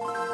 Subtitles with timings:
[0.00, 0.27] you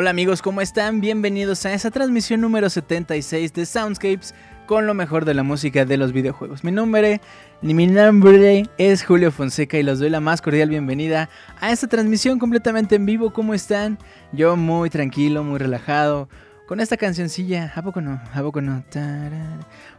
[0.00, 1.00] Hola amigos, ¿cómo están?
[1.00, 4.32] Bienvenidos a esa transmisión número 76 de Soundscapes
[4.66, 6.62] con lo mejor de la música de los videojuegos.
[6.62, 7.20] Mi nombre,
[7.62, 11.28] mi nombre es Julio Fonseca y les doy la más cordial bienvenida
[11.60, 13.32] a esta transmisión completamente en vivo.
[13.32, 13.98] ¿Cómo están?
[14.30, 16.28] Yo muy tranquilo, muy relajado,
[16.68, 17.72] con esta cancioncilla.
[17.74, 18.20] ¿A poco no?
[18.34, 18.84] ¿A poco no?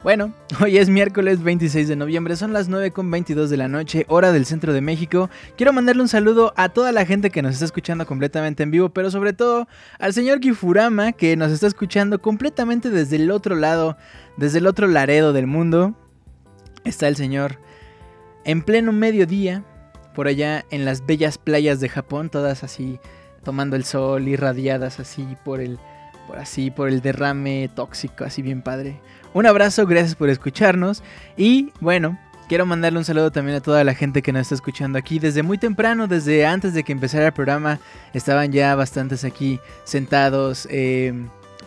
[0.03, 4.45] Bueno, hoy es miércoles 26 de noviembre, son las 9.22 de la noche, hora del
[4.45, 5.31] centro de México.
[5.57, 8.89] Quiero mandarle un saludo a toda la gente que nos está escuchando completamente en vivo,
[8.89, 9.67] pero sobre todo
[9.97, 13.97] al señor Gifurama que nos está escuchando completamente desde el otro lado,
[14.37, 15.95] desde el otro laredo del mundo.
[16.85, 17.57] Está el señor
[18.45, 19.63] en pleno mediodía,
[20.13, 22.99] por allá en las bellas playas de Japón, todas así
[23.43, 25.79] tomando el sol, irradiadas así por el
[26.29, 28.99] por así, por el derrame tóxico, así bien padre.
[29.33, 31.03] Un abrazo, gracias por escucharnos.
[31.35, 34.97] Y bueno, Quiero mandarle un saludo también a toda la gente que nos está escuchando
[34.97, 37.79] aquí desde muy temprano, desde antes de que empezara el programa.
[38.11, 41.13] Estaban ya bastantes aquí sentados, eh,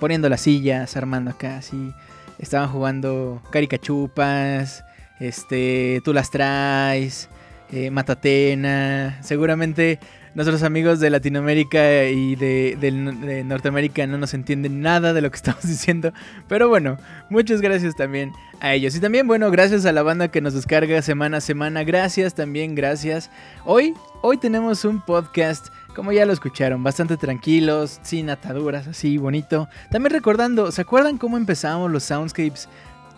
[0.01, 1.93] poniendo las sillas, armando acá, así.
[2.41, 4.85] Estaban jugando caricachupas,
[5.21, 7.29] este, tú las traes,
[7.71, 9.21] eh, Matatena.
[9.23, 10.01] Seguramente
[10.35, 15.63] nuestros amigos de Latinoamérica y de, Norteamérica no nos entienden nada de lo que estamos
[15.63, 16.13] diciendo.
[16.49, 16.99] Pero bueno,
[17.29, 18.95] muchas gracias también a ellos.
[18.97, 21.85] Y también, bueno, gracias a la banda que nos descarga semana a semana.
[21.85, 23.31] Gracias también, gracias.
[23.65, 25.69] Hoy, hoy tenemos un podcast.
[25.95, 29.69] Como ya lo escucharon, bastante tranquilos, sin ataduras, así bonito.
[29.91, 32.67] También recordando, ¿se acuerdan cómo empezamos los soundscapes?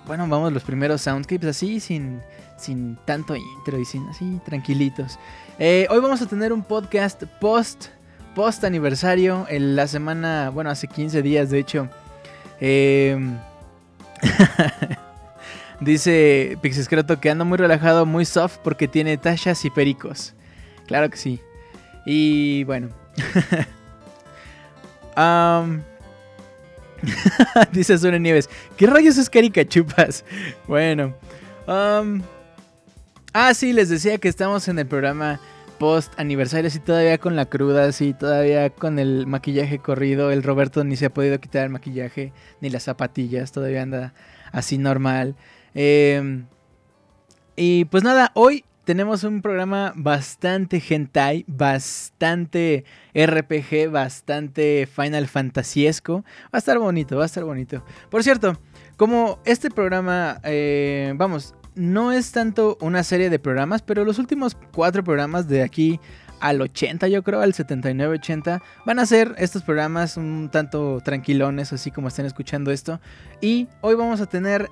[0.09, 2.21] Bueno, vamos los primeros soundscapes así, sin,
[2.57, 5.21] sin tanto intro y sin así, tranquilitos.
[5.59, 7.87] Eh, hoy vamos a tener un podcast post,
[8.35, 9.47] post aniversario.
[9.49, 11.89] En la semana, bueno, hace 15 días de hecho.
[12.61, 13.39] Em,
[15.81, 20.35] dice Pixescroto que anda muy relajado, muy soft porque tiene tachas y pericos.
[20.87, 21.41] Claro que sí.
[22.05, 22.89] Y bueno.
[27.73, 28.51] dice Sune Nieves.
[28.77, 30.25] ¿Qué rayos es caricachupas?
[30.67, 31.15] Bueno.
[33.37, 35.41] Ah, sí, les decía que estamos en el programa
[35.81, 40.31] post aniversario, así todavía con la cruda, así todavía con el maquillaje corrido.
[40.31, 44.15] El Roberto ni se ha podido quitar el maquillaje ni las zapatillas, todavía anda
[44.53, 45.35] así normal.
[45.75, 46.47] Em,
[47.57, 52.85] y pues nada, hoy tenemos un programa bastante hentai, bastante
[53.15, 56.23] RPG, bastante Final Fantasiesco.
[56.45, 57.85] Va a estar bonito, va a estar bonito.
[58.11, 58.61] Por cierto,
[58.97, 64.57] como este programa, eh, vamos, no es tanto una serie de programas, pero los últimos
[64.73, 66.01] cuatro programas de aquí
[66.41, 71.91] al 80, yo creo, al 79-80, van a ser estos programas un tanto tranquilones, así
[71.91, 73.01] como estén escuchando esto.
[73.41, 74.69] Y hoy vamos a tener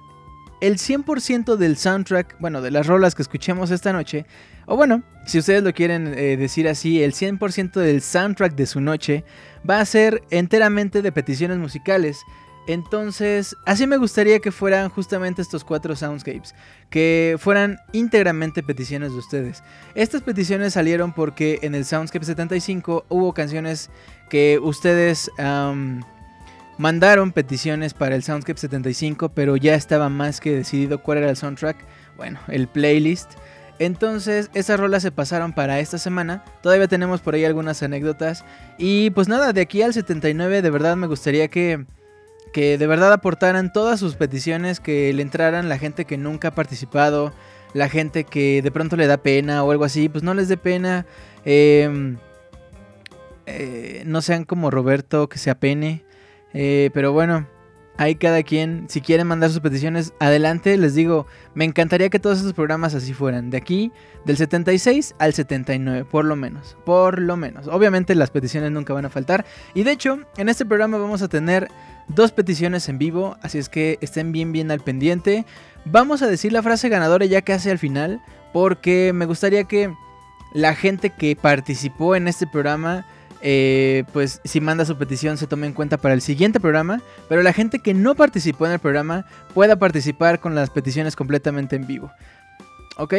[0.61, 4.27] el 100% del soundtrack, bueno, de las rolas que escuchemos esta noche.
[4.67, 8.81] O bueno, si ustedes lo quieren eh, decir así, el 100% del soundtrack de su
[8.81, 9.25] noche
[9.69, 12.19] va a ser enteramente de peticiones musicales.
[12.67, 16.55] Entonces, así me gustaría que fueran justamente estos cuatro soundscapes,
[16.91, 19.65] que fueran íntegramente peticiones de ustedes.
[19.95, 23.91] Estas peticiones salieron porque en el Soundscape 75 hubo canciones
[24.31, 25.31] que ustedes
[26.79, 31.37] mandaron peticiones para el Soundscape 75, pero ya estaba más que decidido cuál era el
[31.37, 31.77] soundtrack,
[32.17, 33.33] bueno, el playlist.
[33.79, 36.45] Entonces, esas rolas se pasaron para esta semana.
[36.63, 38.45] Todavía tenemos por ahí algunas anécdotas.
[38.79, 41.85] Y pues nada, de aquí al 79 de verdad me gustaría que
[42.53, 46.55] que de verdad aportaran todas sus peticiones, que le entraran la gente que nunca ha
[46.55, 47.33] participado,
[47.75, 50.57] la gente que de pronto le da pena o algo así, pues no les dé
[50.57, 51.07] pena.
[51.45, 52.19] Em,
[53.47, 56.05] eh, no sean como Roberto, que se apene.
[56.55, 57.49] Eh, pero bueno,
[57.97, 60.77] ahí cada quien, si quieren mandar sus peticiones, adelante.
[60.77, 63.51] Les digo, me encantaría que todos esos programas así fueran.
[63.51, 63.93] De aquí,
[64.25, 66.77] del 76 al 79, por lo menos.
[66.85, 67.69] Por lo menos.
[67.69, 69.45] Obviamente las peticiones nunca van a faltar.
[69.75, 71.69] Y de hecho, en este programa vamos a tener
[72.09, 75.45] dos peticiones en vivo, así es que estén bien bien al pendiente.
[75.85, 78.21] Vamos a decir la frase ganadora ya casi al final,
[78.53, 79.93] porque me gustaría que
[80.53, 83.07] la gente que participó en este programa,
[83.43, 87.43] eh, pues si manda su petición se tome en cuenta para el siguiente programa, pero
[87.43, 91.87] la gente que no participó en el programa pueda participar con las peticiones completamente en
[91.87, 92.11] vivo.
[92.97, 93.15] ¿Ok?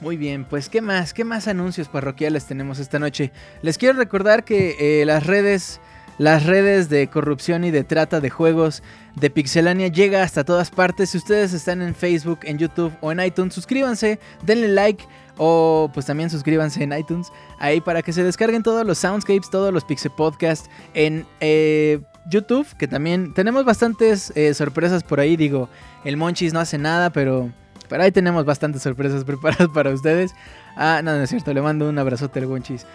[0.00, 1.14] Muy bien, pues ¿qué más?
[1.14, 3.32] ¿Qué más anuncios parroquiales tenemos esta noche?
[3.62, 5.80] Les quiero recordar que eh, las redes
[6.18, 8.82] las redes de corrupción y de trata de juegos
[9.16, 11.10] de Pixelania llega hasta todas partes.
[11.10, 15.04] Si ustedes están en Facebook, en YouTube o en iTunes, suscríbanse, denle like
[15.38, 19.72] o pues también suscríbanse en iTunes ahí para que se descarguen todos los soundscapes, todos
[19.72, 25.36] los Pixel Podcasts en eh, YouTube, que también tenemos bastantes eh, sorpresas por ahí.
[25.36, 25.68] Digo,
[26.04, 27.50] el Monchis no hace nada, pero,
[27.90, 30.32] ahí tenemos bastantes sorpresas preparadas para ustedes.
[30.76, 32.86] Ah, no, no es cierto, le mando un abrazote al Monchis.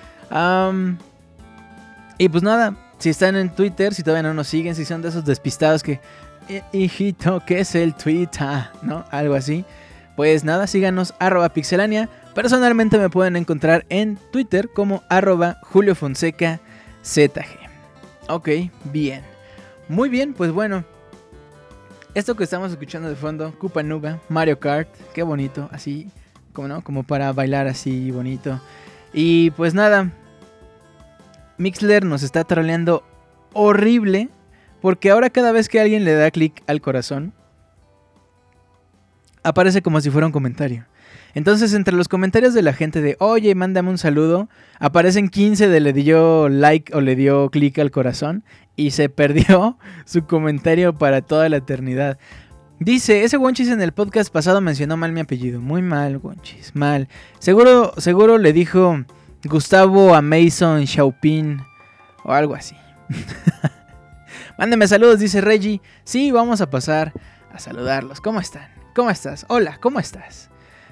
[2.18, 5.10] y pues nada, si están en Twitter, si todavía no nos siguen, si son de
[5.10, 6.00] esos despistados que,
[6.50, 8.70] eh, hijito, ¿qué es el Twitter?
[8.82, 9.06] ¿No?
[9.12, 9.66] Algo así.
[10.16, 12.10] Pues nada, síganos arroba pixelania.
[12.34, 16.62] Personalmente me pueden encontrar en Twitter como arroba Julio Fonseca
[17.04, 17.46] ZG.
[18.30, 18.50] Ok,
[18.86, 19.22] bien.
[19.90, 20.86] Muy bien, pues bueno.
[22.14, 26.10] Esto que estamos escuchando de fondo, Nuba, Mario Kart, qué bonito, así,
[26.52, 28.60] como no, como para bailar así bonito.
[29.14, 30.12] Y pues nada,
[31.58, 33.04] Mixler nos está troleando
[33.54, 34.30] horrible
[34.82, 37.34] porque ahora cada vez que alguien le da clic al corazón,
[39.44, 40.86] aparece como si fuera un comentario.
[41.34, 45.80] Entonces, entre los comentarios de la gente de, oye, mándame un saludo, aparecen 15 de
[45.80, 48.44] le dio like o le dio clic al corazón
[48.76, 52.18] y se perdió su comentario para toda la eternidad.
[52.80, 55.62] Dice, ese Wonchis en el podcast pasado mencionó mal mi apellido.
[55.62, 57.08] Muy mal, Wonchis, mal.
[57.38, 59.06] Seguro, seguro le dijo
[59.44, 61.62] Gustavo a Mason Xiaopin
[62.24, 62.76] o algo así.
[64.58, 65.82] Mándeme saludos, dice Reggie.
[66.04, 67.14] Sí, vamos a pasar
[67.54, 68.20] a saludarlos.
[68.20, 68.68] ¿Cómo están?
[68.96, 69.46] ¿Cómo estás?
[69.48, 70.51] Hola, ¿cómo estás?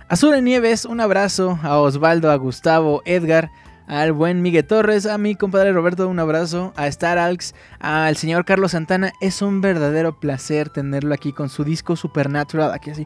[0.10, 3.51] Azul Nieves, un abrazo a Osvaldo, a Gustavo, Edgar,
[3.86, 8.44] al buen Miguel Torres, a mi compadre Roberto, un abrazo, a Star Alx, al señor
[8.44, 9.13] Carlos Santana.
[9.22, 13.06] Es un verdadero placer tenerlo aquí con su disco Supernatural, aquí así,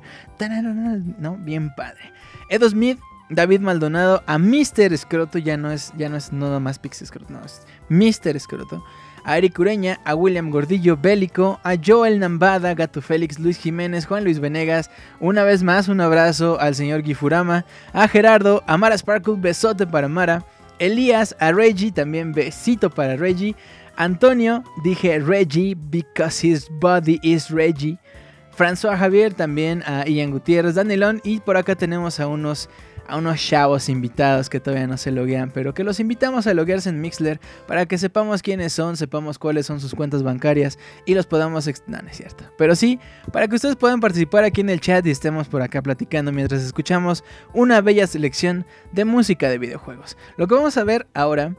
[1.20, 1.36] ¿no?
[1.36, 2.14] Bien padre.
[2.48, 4.94] Edo Smith, David Maldonado, a Mr.
[4.94, 8.38] Escroto, ya no es, ya no es nada más Pix Escroto, no, es Mr.
[8.38, 8.82] Escroto.
[9.26, 14.24] A Eric Ureña, a William Gordillo Bélico, a Joel Nambada, Gato Félix, Luis Jiménez, Juan
[14.24, 14.90] Luis Venegas,
[15.20, 20.08] una vez más un abrazo al señor Gifurama, a Gerardo, a Mara Sparkle, besote para
[20.08, 20.46] Mara,
[20.80, 23.56] Elías, a Reggie, también besito para Reggie.
[23.96, 27.98] Antonio, dije Reggie because his body is Reggie.
[28.56, 31.22] François Javier, también a Ian Gutiérrez, Danilón.
[31.24, 32.70] Y por acá tenemos a unos
[33.08, 36.90] a unos chavos invitados que todavía no se loguean, pero que los invitamos a loguearse
[36.90, 41.26] en Mixler para que sepamos quiénes son, sepamos cuáles son sus cuentas bancarias y los
[41.26, 41.70] podamos...
[41.88, 42.46] No, no es cierto.
[42.58, 43.00] Pero sí,
[43.32, 46.64] para que ustedes puedan participar aquí en el chat y estemos por acá platicando mientras
[46.64, 50.18] escuchamos una bella selección de música de videojuegos.
[50.38, 51.56] Lo que vamos a ver ahora,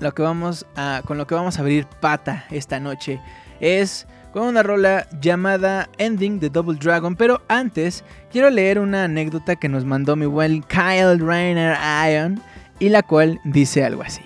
[0.00, 3.20] lo que vamos a, con lo que vamos a abrir pata esta noche
[3.60, 7.16] es con una rola llamada Ending de Double Dragon.
[7.16, 11.76] Pero antes, quiero leer una anécdota que nos mandó mi buen Kyle Rainer
[12.10, 12.40] Ion
[12.78, 14.22] y la cual dice algo así.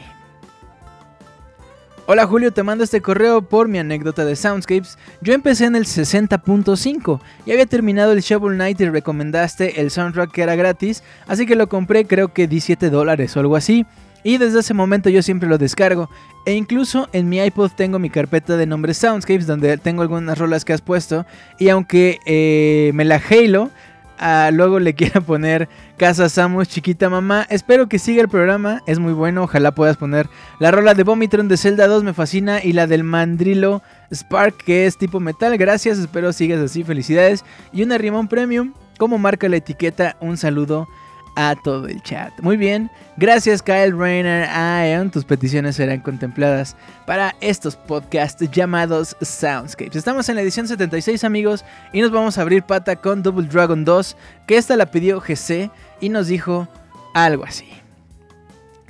[2.07, 4.99] Hola Julio, te mando este correo por mi anécdota de Soundscapes.
[5.21, 10.33] Yo empecé en el 60.5 y había terminado el Shovel Knight y recomendaste el soundtrack
[10.33, 13.87] que era gratis, así que lo compré creo que 17 dólares o algo así.
[14.25, 16.09] Y desde ese momento yo siempre lo descargo.
[16.45, 20.65] E incluso en mi iPod tengo mi carpeta de nombres Soundscapes donde tengo algunas rolas
[20.65, 21.27] que has puesto.
[21.59, 23.71] Y aunque eh, me la halo,
[24.19, 27.47] ah, luego le quiera poner Casa Samus Chiquita Mamá.
[27.51, 29.43] Espero que siga el programa, es muy bueno.
[29.43, 30.29] Ojalá puedas poner
[30.61, 32.63] la rola de Vomitron de Zelda 2, me fascina.
[32.63, 35.57] Y la del Mandrilo Spark, que es tipo metal.
[35.59, 36.85] Gracias, espero sigas así.
[36.85, 37.45] Felicidades.
[37.73, 40.89] Y una Rimón Premium, como marca la etiqueta, un saludo
[41.37, 42.33] a todo el chat.
[42.41, 49.97] Muy bien, gracias Kyle Rainer Ion, tus peticiones serán contempladas para estos podcasts llamados Soundscapes.
[49.97, 53.85] Estamos en la edición 76 amigos y nos vamos a abrir pata con Double Dragon
[53.85, 55.71] 2, que esta la pidió GC
[56.01, 56.69] y nos dijo
[57.15, 57.69] algo así.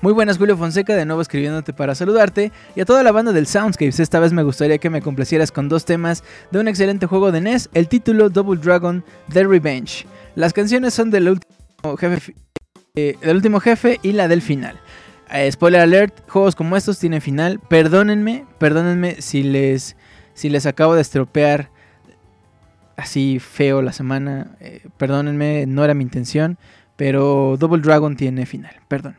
[0.02, 3.46] Muy buenas, Julio Fonseca, de nuevo escribiéndote para saludarte y a toda la banda del
[3.46, 4.00] Soundscapes.
[4.00, 7.40] Esta vez me gustaría que me complacieras con dos temas de un excelente juego de
[7.40, 10.04] NES, el título Double Dragon The Revenge.
[10.34, 11.61] Las canciones son del último
[11.98, 12.34] jefe,
[12.94, 14.80] eh, del último jefe y la del final.
[15.30, 17.58] Eh, spoiler alert, juegos como estos tienen final.
[17.58, 19.96] Perdónenme, perdónenme si les,
[20.34, 21.70] si les acabo de estropear
[22.96, 24.56] así feo la semana.
[24.60, 26.58] Eh, perdónenme, no era mi intención.
[26.96, 28.74] Pero Double Dragon tiene final.
[28.88, 29.16] Perdón.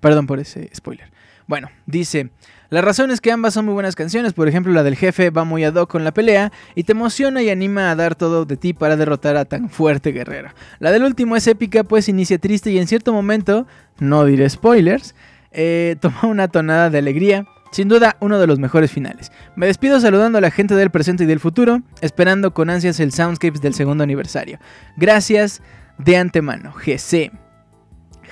[0.00, 1.12] Perdón por ese spoiler.
[1.46, 2.30] Bueno, dice,
[2.70, 5.44] la razón es que ambas son muy buenas canciones, por ejemplo la del jefe va
[5.44, 8.56] muy ad hoc con la pelea y te emociona y anima a dar todo de
[8.56, 10.50] ti para derrotar a tan fuerte guerrero.
[10.80, 13.66] La del último es épica pues inicia triste y en cierto momento,
[14.00, 15.14] no diré spoilers,
[15.52, 17.46] eh, toma una tonada de alegría.
[17.72, 19.32] Sin duda, uno de los mejores finales.
[19.54, 23.12] Me despido saludando a la gente del presente y del futuro, esperando con ansias el
[23.12, 24.58] Soundscapes del segundo aniversario.
[24.96, 25.60] Gracias
[25.98, 27.32] de antemano, GC.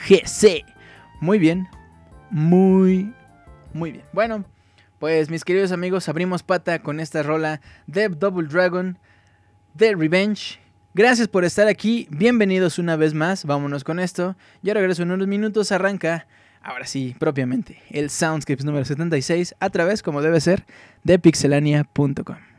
[0.08, 0.64] GC.
[1.20, 1.66] Muy bien,
[2.34, 3.14] muy
[3.74, 4.04] muy bien.
[4.12, 4.44] Bueno,
[4.98, 8.98] pues mis queridos amigos, abrimos pata con esta rola de Double Dragon
[9.74, 10.60] de Revenge.
[10.94, 14.36] Gracias por estar aquí, bienvenidos una vez más, vámonos con esto.
[14.62, 16.28] Ya regreso en unos minutos, arranca,
[16.62, 20.64] ahora sí, propiamente, el Soundscapes número 76 a través, como debe ser,
[21.02, 22.53] de pixelania.com.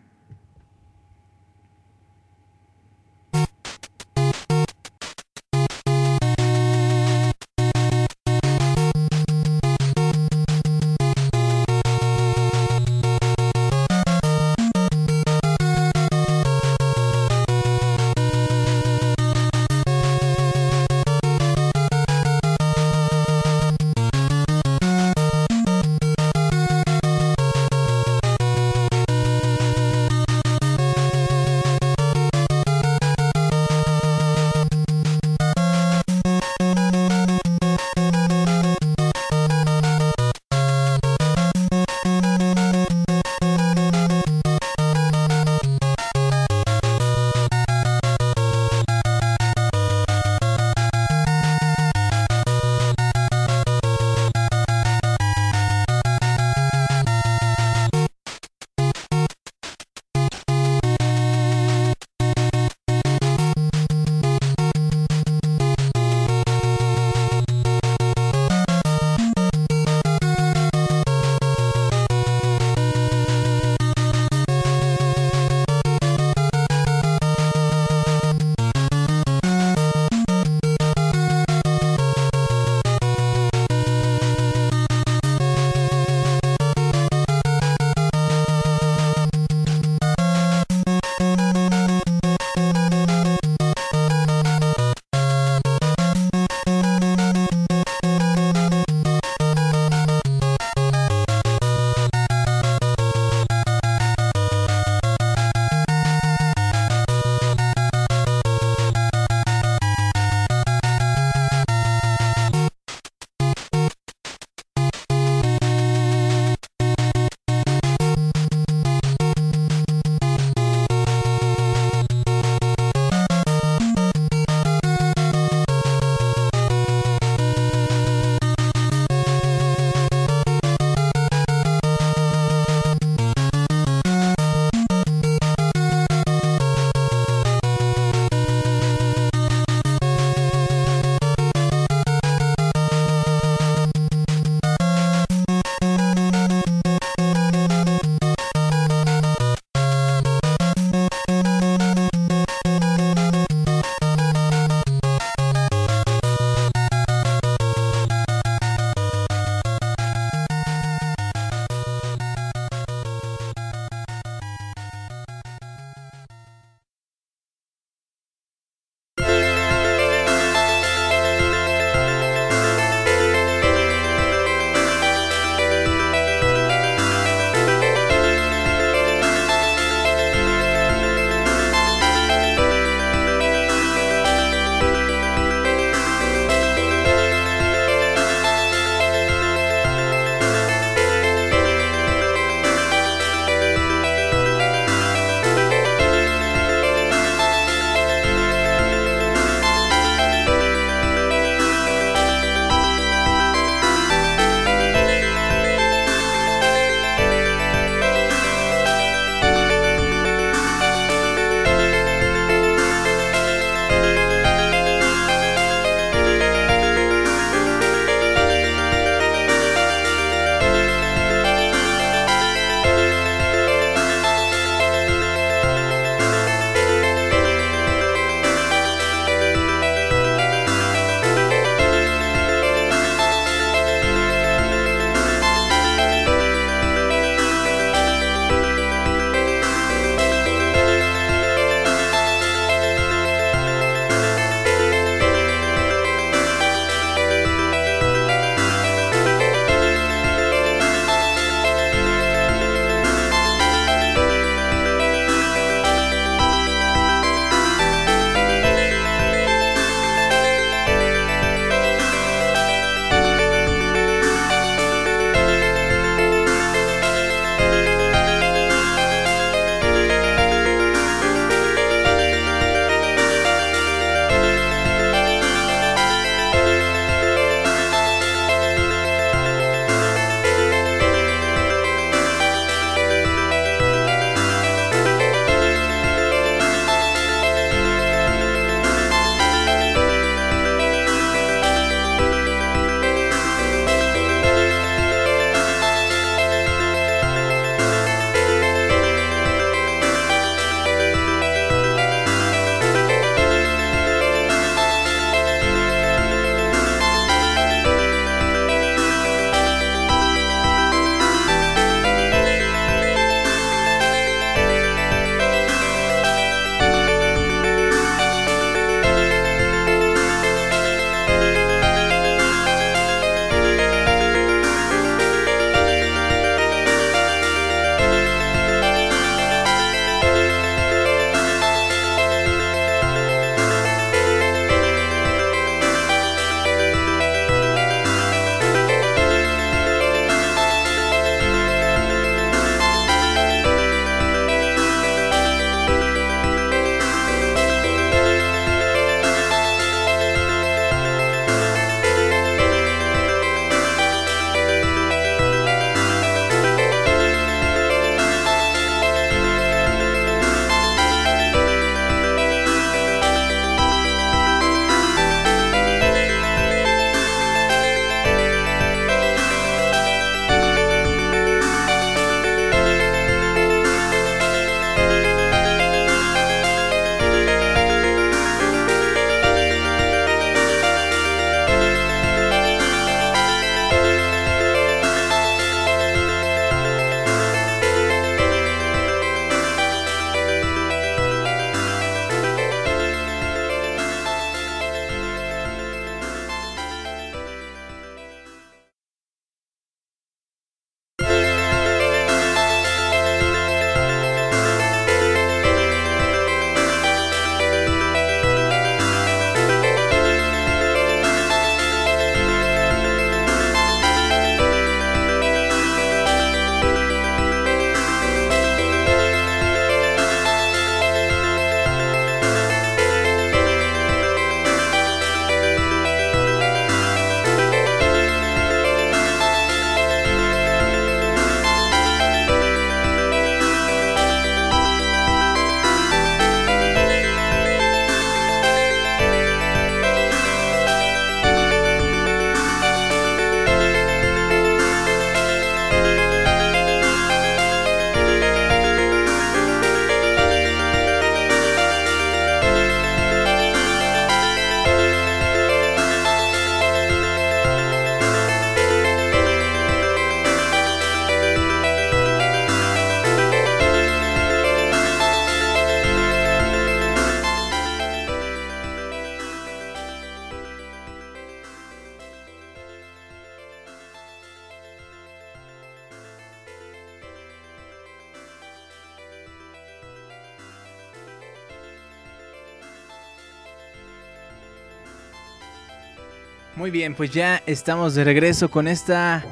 [486.86, 489.44] Muy bien, pues ya estamos de regreso con esta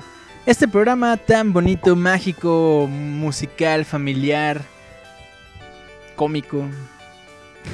[0.45, 4.61] este programa tan bonito, mágico, musical, familiar,
[6.15, 6.63] cómico.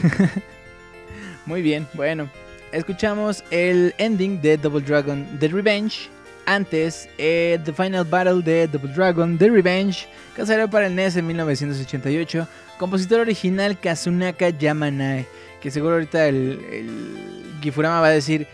[1.45, 2.30] Muy bien, bueno,
[2.72, 6.10] escuchamos el ending de Double Dragon The Revenge.
[6.45, 11.28] Antes, eh, The Final Battle de Double Dragon The Revenge, que para el NES en
[11.28, 12.48] 1988.
[12.78, 15.28] Compositor original Kazunaka Yamanai.
[15.60, 18.48] Que seguro ahorita el, el Gifurama va a decir: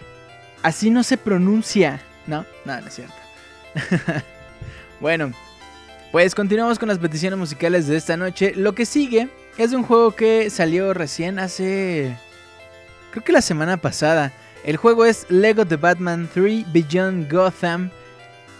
[0.65, 2.01] Así no se pronuncia.
[2.25, 3.13] No, no, no es cierto.
[4.99, 5.31] bueno,
[6.11, 8.51] pues continuamos con las peticiones musicales de esta noche.
[8.55, 12.17] Lo que sigue es un juego que salió recién hace...
[13.11, 14.33] Creo que la semana pasada.
[14.63, 17.91] El juego es Lego The Batman 3 Beyond Gotham.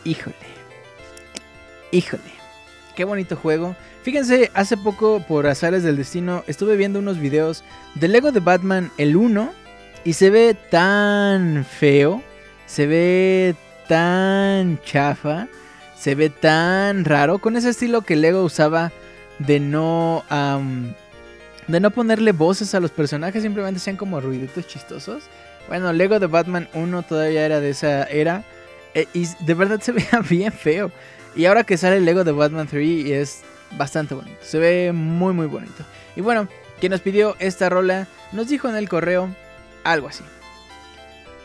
[0.04, 0.36] Híjole.
[1.91, 2.22] Híjole.
[2.96, 3.76] Qué bonito juego.
[4.04, 7.63] Fíjense, hace poco por azares del destino estuve viendo unos videos
[7.96, 9.64] de Lego The Batman el 1
[10.06, 12.24] y se ve tan feo.
[12.68, 13.56] Se ve
[13.88, 15.48] tan chafa,
[15.98, 18.91] se ve tan raro, con ese estilo que Lego usaba
[19.39, 20.24] de no,
[21.68, 25.24] de no ponerle voces a los personajes, simplemente sean como ruiditos chistosos.
[25.68, 28.44] Bueno, Lego de Batman 1 todavía era de esa era
[28.94, 30.91] e, y de verdad se veía bien feo.
[31.36, 33.41] Y ahora que sale Lego de Batman 3 es
[33.78, 35.84] bastante bonito, se ve muy muy bonito.
[36.15, 36.48] Y bueno,
[36.80, 39.30] quien nos pidió esta rola nos dijo en el correo
[39.86, 40.24] algo así.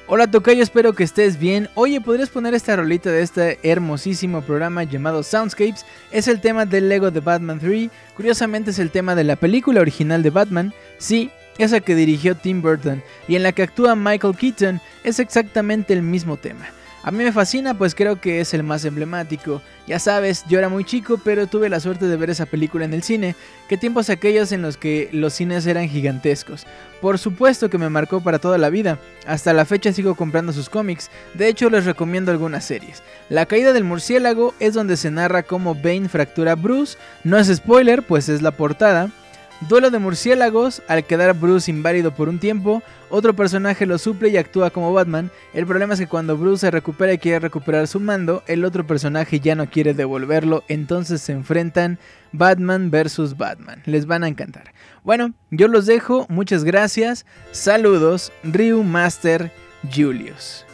[0.09, 1.69] Hola Tocayo, espero que estés bien.
[1.77, 5.87] Oye, ¿podrías poner esta rolita de este hermosísimo programa llamado Soundscapes?
[6.11, 7.91] Es el tema del Lego de Batman 3.
[8.17, 10.75] Curiosamente es el tema de la película original de Batman.
[10.99, 14.81] Sí, esa que dirigió Tim Burton y en la que actúa Michael Keaton.
[15.05, 16.67] Es exactamente el mismo tema.
[17.03, 19.63] A mí me fascina pues creo que es el más emblemático.
[19.87, 22.93] Ya sabes, yo era muy chico pero tuve la suerte de ver esa película en
[22.93, 23.35] el cine.
[23.69, 26.67] Qué tiempos aquellos en los que los cines eran gigantescos.
[27.01, 28.99] Por supuesto que me marcó para toda la vida.
[29.27, 31.11] Hasta la fecha sigo comprando sus cómics.
[31.35, 33.03] De hecho les recomiendo algunas series.
[33.31, 36.99] La caída del murciélago es donde se narra cómo Bane fractura a Bruce.
[37.25, 39.11] No es spoiler pues es la portada.
[39.69, 44.39] Duelo de murciélagos, al quedar Bruce inválido por un tiempo, otro personaje lo suple y
[44.39, 45.31] actúa como Batman.
[45.53, 48.87] El problema es que cuando Bruce se recupera y quiere recuperar su mando, el otro
[48.87, 51.99] personaje ya no quiere devolverlo, entonces se enfrentan
[52.33, 53.83] Batman versus Batman.
[53.85, 54.73] Les van a encantar.
[55.05, 57.27] Bueno, yo los dejo, muchas gracias.
[57.53, 59.53] Saludos, Ryu Master
[59.95, 60.65] Julius.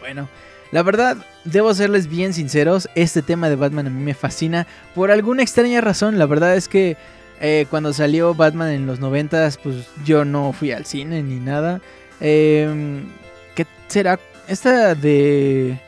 [0.00, 0.30] Bueno,
[0.72, 5.10] la verdad, debo serles bien sinceros, este tema de Batman a mí me fascina por
[5.10, 6.18] alguna extraña razón.
[6.18, 6.96] La verdad es que
[7.40, 11.80] eh, cuando salió Batman en los 90, pues yo no fui al cine ni nada.
[12.20, 13.06] Em,
[13.54, 14.20] ¿Qué será?
[14.46, 15.78] Esta de.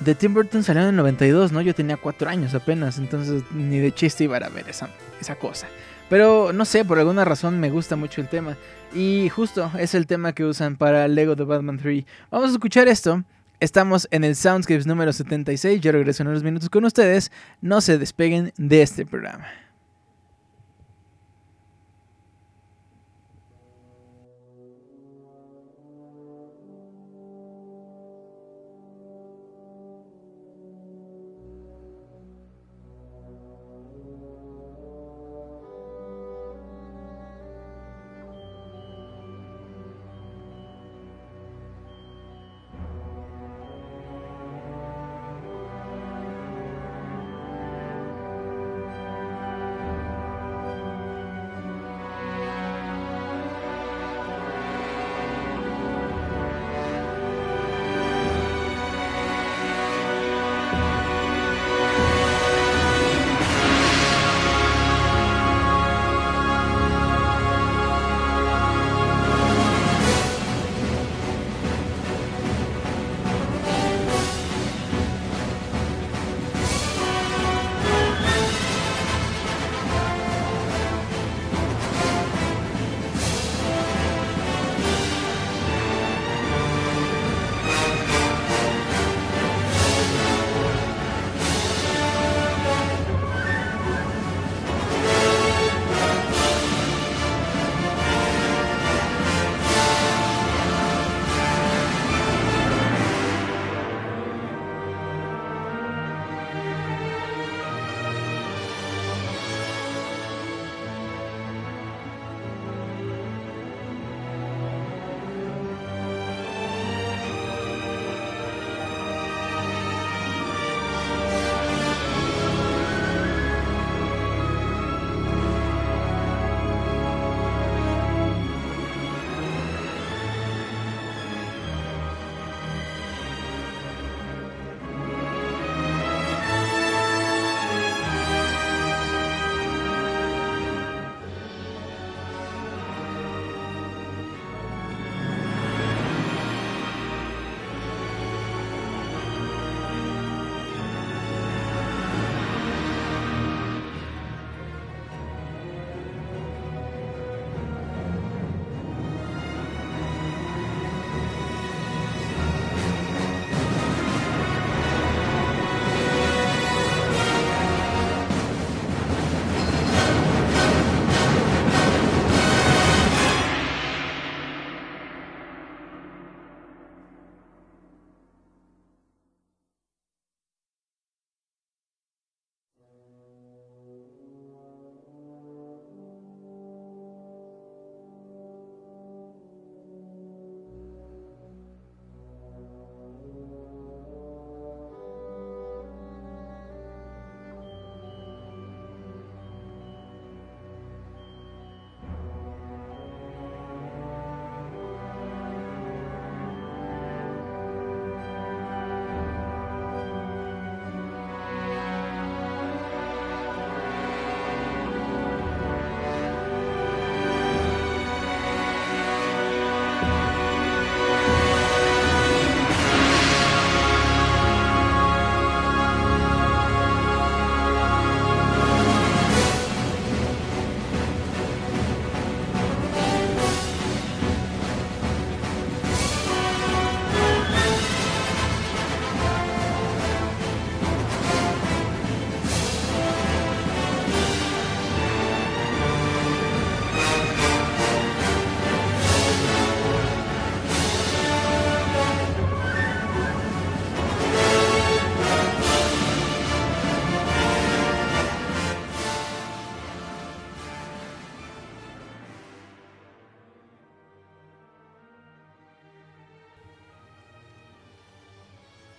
[0.00, 1.60] De Tim Burton salió en el 92, ¿no?
[1.60, 4.88] Yo tenía 4 años apenas, entonces ni de chiste iba a ver esa,
[5.20, 5.66] esa cosa.
[6.08, 8.56] Pero no sé, por alguna razón me gusta mucho el tema.
[8.94, 12.04] Y justo es el tema que usan para Lego de Batman 3.
[12.30, 13.24] Vamos a escuchar esto.
[13.58, 15.80] Estamos en el Soundscapes número 76.
[15.80, 17.32] Yo regreso en unos minutos con ustedes.
[17.60, 19.48] No se despeguen de este programa.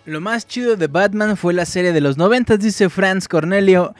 [0.09, 3.93] Lo más chido de Batman fue la serie de los 90, dice Franz Cornelio.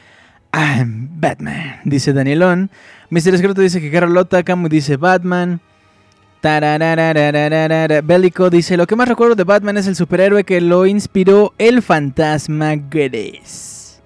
[0.52, 2.68] I'm Batman, dice Danielón.
[3.10, 3.32] Mr.
[3.34, 4.42] Escroto dice que Carlota.
[4.42, 5.60] Camu dice Batman.
[8.02, 11.80] Bélico dice: Lo que más recuerdo de Batman es el superhéroe que lo inspiró el
[11.80, 14.02] fantasma Gres.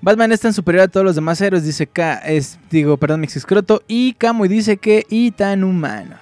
[0.00, 2.14] Batman es tan superior a todos los demás héroes, dice K.
[2.20, 3.82] Es, digo, perdón, Mix Escroto.
[3.88, 6.16] Y Camu dice que y tan humano.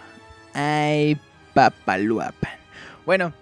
[0.55, 1.21] Ay,
[1.55, 2.66] papaluapan.
[3.07, 3.33] Bueno,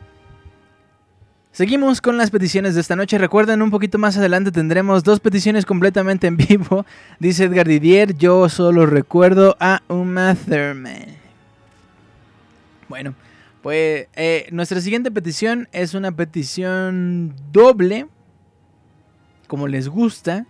[1.54, 3.16] Seguimos con las peticiones de esta noche.
[3.16, 6.84] Recuerden, un poquito más adelante tendremos dos peticiones completamente en vivo.
[7.20, 11.16] Dice Edgar Didier, yo solo recuerdo a Uma Thurman.
[12.88, 13.14] Bueno,
[13.62, 18.08] pues eh, nuestra siguiente petición es una petición doble.
[19.46, 20.44] Como les gusta.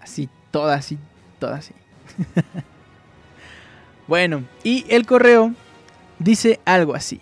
[0.00, 0.96] Así, toda así,
[1.38, 1.74] toda así.
[4.08, 5.52] bueno, y el correo
[6.18, 7.20] dice algo así.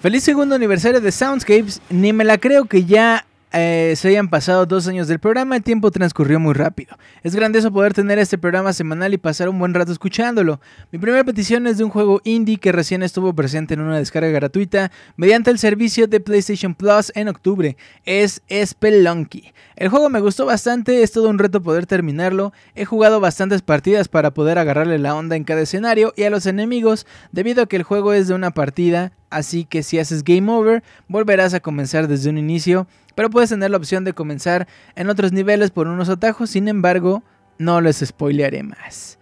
[0.00, 1.80] Feliz segundo aniversario de Soundscapes.
[1.90, 3.26] Ni me la creo que ya
[3.58, 6.96] eh, se hayan pasado dos años del programa, el tiempo transcurrió muy rápido.
[7.22, 10.60] Es grandioso poder tener este programa semanal y pasar un buen rato escuchándolo.
[10.92, 14.30] Mi primera petición es de un juego indie que recién estuvo presente en una descarga
[14.30, 17.76] gratuita mediante el servicio de PlayStation Plus en octubre.
[18.04, 19.52] Es Spelunky.
[19.76, 22.52] El juego me gustó bastante, es todo un reto poder terminarlo.
[22.74, 26.46] He jugado bastantes partidas para poder agarrarle la onda en cada escenario y a los
[26.46, 30.50] enemigos, debido a que el juego es de una partida, así que si haces game
[30.50, 35.10] over, volverás a comenzar desde un inicio, pero puedes tener la opción de comenzar en
[35.10, 37.24] otros niveles por unos atajos, sin embargo,
[37.58, 39.18] no les spoilearé más.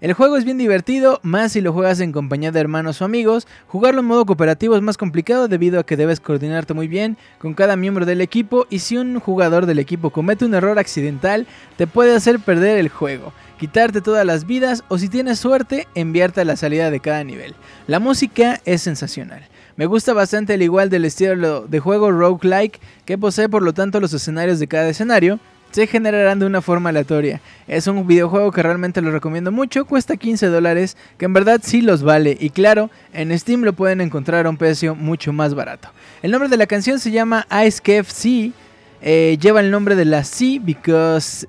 [0.00, 3.48] El juego es bien divertido, más si lo juegas en compañía de hermanos o amigos.
[3.66, 7.54] Jugarlo en modo cooperativo es más complicado debido a que debes coordinarte muy bien con
[7.54, 11.88] cada miembro del equipo y si un jugador del equipo comete un error accidental, te
[11.88, 16.44] puede hacer perder el juego, quitarte todas las vidas o si tienes suerte, enviarte a
[16.44, 17.56] la salida de cada nivel.
[17.88, 19.42] La música es sensacional.
[19.80, 23.98] Me gusta bastante el igual del estilo de juego roguelike que posee por lo tanto
[23.98, 25.40] los escenarios de cada escenario
[25.70, 27.40] se generarán de una forma aleatoria.
[27.66, 31.80] Es un videojuego que realmente lo recomiendo mucho, cuesta 15 dólares, que en verdad sí
[31.80, 32.36] los vale.
[32.38, 35.88] Y claro, en Steam lo pueden encontrar a un precio mucho más barato.
[36.20, 38.52] El nombre de la canción se llama Ice Cave
[39.00, 41.48] eh, lleva el nombre de la C because...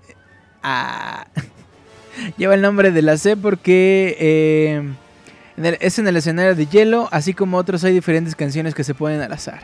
[0.64, 1.28] Ah,
[2.38, 4.16] lleva el nombre de la C porque...
[4.22, 5.11] Eh,
[5.58, 9.22] es en el escenario de hielo, así como otros hay diferentes canciones que se ponen
[9.22, 9.62] al azar.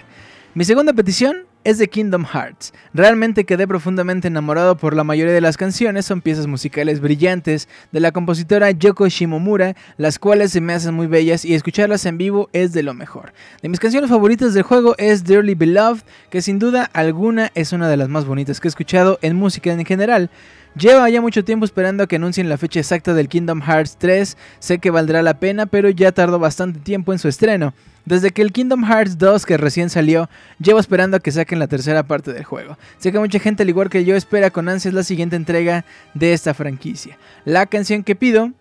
[0.54, 2.73] Mi segunda petición es de Kingdom Hearts.
[2.93, 8.00] Realmente quedé profundamente enamorado por la mayoría de las canciones, son piezas musicales brillantes de
[8.00, 12.50] la compositora Yoko Shimomura, las cuales se me hacen muy bellas y escucharlas en vivo
[12.54, 13.34] es de lo mejor.
[13.62, 17.89] De mis canciones favoritas del juego es Dearly Beloved, que sin duda alguna es una
[17.89, 20.32] de las más bonitas que he escuchado en música en general.
[20.78, 24.38] Lleva ya mucho tiempo esperando a que anuncien la fecha exacta del Kingdom Hearts 3,
[24.60, 27.74] sé que valdrá la pena, pero ya tardó bastante tiempo en su estreno.
[28.06, 31.68] Desde que el Kingdom Hearts 2 que recién salió, llevo esperando a que saquen la
[31.68, 32.78] tercera parte del juego.
[33.00, 36.34] Sé que mucha gente al igual que yo espera con ansias la siguiente entrega de
[36.34, 37.18] esta franquicia.
[37.44, 38.52] La canción que pido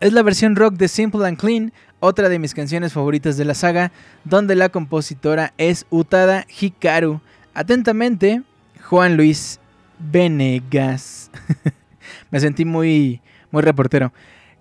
[0.00, 3.54] es la versión rock de Simple and Clean, otra de mis canciones favoritas de la
[3.54, 3.92] saga,
[4.24, 7.20] donde la compositora es Utada Hikaru.
[7.54, 8.42] Atentamente,
[8.82, 9.58] Juan Luis
[9.98, 11.19] Venegas.
[12.30, 14.12] Me sentí muy, muy reportero.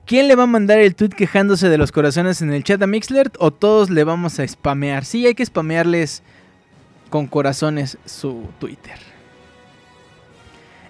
[0.06, 2.88] ¿Quién le va a mandar el tweet quejándose de los corazones en el chat a
[2.88, 5.06] Mixler o todos le vamos a spamear?
[5.06, 6.24] Sí, hay que spamearles
[7.10, 8.98] con corazones su Twitter.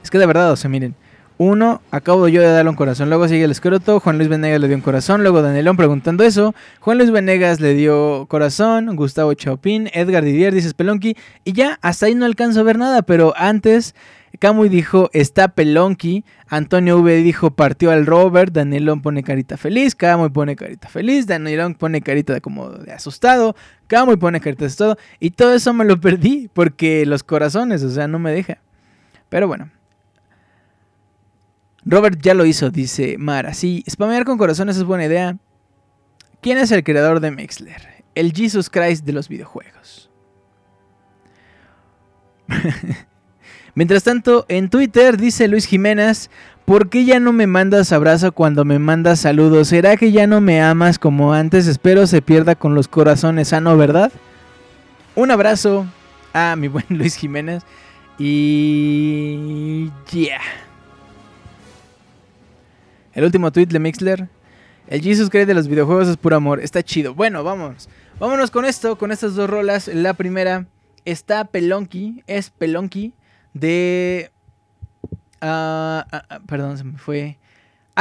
[0.02, 0.96] Es que de verdad, o sea, miren.
[1.38, 3.08] Uno, acabo yo de darle un corazón.
[3.08, 4.02] Luego sigue el escroto.
[4.02, 5.22] Juan Luis Venegas le dio un corazón.
[5.22, 6.54] Luego Danielón preguntando eso.
[6.82, 8.94] Juan Luis Venegas le dio corazón.
[8.98, 9.90] Gustavo Chopin.
[9.94, 11.16] Edgar Didier dice Spelunky.
[11.46, 13.04] Y ya, hasta ahí no alcanzo a ver nada.
[13.04, 13.96] Pero antes
[14.40, 16.24] Camuy dijo está pelonqui.
[16.48, 18.54] Antonio V dijo partió al Robert.
[18.54, 19.96] Danielón pone carita feliz.
[19.96, 21.28] Camuy pone carita feliz.
[21.28, 23.56] Danielón pone carita como de asustado.
[23.88, 24.98] Camuy pone carita de asustado.
[25.20, 28.60] Y todo eso me lo perdí porque los corazones, o sea, no me deja.
[29.28, 29.70] Pero bueno.
[31.84, 33.54] Robert ya lo hizo, dice Mara.
[33.54, 35.38] Sí, spamear con corazones es buena idea.
[36.42, 38.06] ¿Quién es el creador de Mixler?
[38.16, 40.10] El Jesus Christ de los videojuegos.
[43.80, 46.30] Mientras tanto, en Twitter dice Luis Jiménez,
[46.66, 49.70] ¿por qué ya no me mandas abrazo cuando me mandas saludos?
[49.70, 51.66] ¿Será que ya no me amas como antes?
[51.66, 54.12] Espero se pierda con los corazones sano, ¿verdad?
[55.16, 55.86] Un abrazo
[56.34, 57.64] a mi buen Luis Jiménez
[58.18, 59.90] y...
[60.12, 60.42] Yeah.
[63.14, 64.28] El último tweet de Mixler.
[64.90, 66.60] El Jesus Christ de los videojuegos es puro amor.
[66.60, 67.16] Está chido.
[67.16, 67.88] Bueno, vamos.
[68.20, 69.88] Vámonos con esto, con estas dos rolas.
[69.88, 70.66] La primera
[71.06, 72.26] está Pelonky.
[72.28, 73.14] Es Pelonky
[73.54, 74.32] de...
[75.42, 77.38] Ah, ah, ah, perdón, se me fue.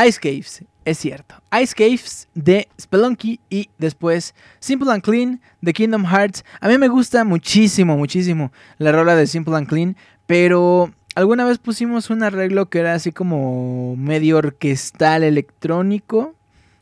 [0.07, 0.65] Ice Caves.
[0.85, 1.35] es cierto.
[1.61, 6.45] Ice Caves de Spelunky y después Simple and Clean de Kingdom Hearts.
[6.61, 9.97] A mí me gusta muchísimo, muchísimo la rola de Simple and Clean,
[10.27, 16.35] pero alguna vez pusimos un arreglo que era así como medio orquestal electrónico,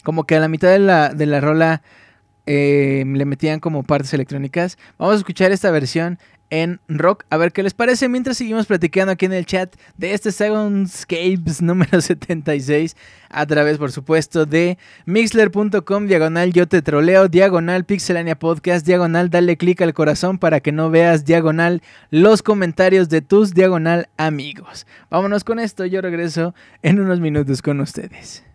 [0.03, 1.83] como que a la mitad de la, de la rola
[2.45, 4.79] eh, le metían como partes electrónicas.
[4.99, 6.19] Vamos a escuchar esta versión
[6.51, 7.24] en rock.
[7.30, 11.61] A ver qué les parece mientras seguimos platicando aquí en el chat de este Soundscapes
[11.62, 12.97] número 76
[13.28, 19.57] a través, por supuesto, de mixler.com, diagonal yo te troleo, diagonal pixelania podcast, diagonal dale
[19.57, 24.86] clic al corazón para que no veas diagonal los comentarios de tus diagonal amigos.
[25.11, 28.45] Vámonos con esto, yo regreso en unos minutos con ustedes.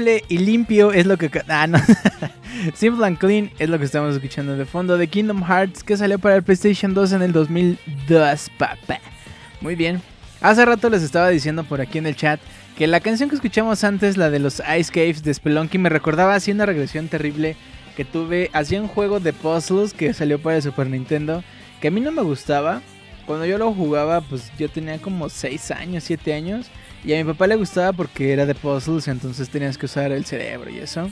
[0.00, 1.30] Simple y limpio es lo que...
[1.46, 1.78] Ah, no.
[2.74, 6.18] Simple and Clean es lo que estamos escuchando de fondo de Kingdom Hearts que salió
[6.18, 8.98] para el PlayStation 2 en el 2002, papá.
[9.60, 10.00] Muy bien.
[10.40, 12.40] Hace rato les estaba diciendo por aquí en el chat
[12.78, 16.34] que la canción que escuchamos antes, la de los Ice Caves de Spelunky, me recordaba
[16.34, 17.54] así una regresión terrible
[17.94, 21.44] que tuve hacia un juego de puzzles que salió para el Super Nintendo,
[21.82, 22.80] que a mí no me gustaba.
[23.26, 26.68] Cuando yo lo jugaba, pues yo tenía como 6 años, 7 años.
[27.04, 30.24] Y a mi papá le gustaba porque era de puzzles, entonces tenías que usar el
[30.24, 31.10] cerebro y eso.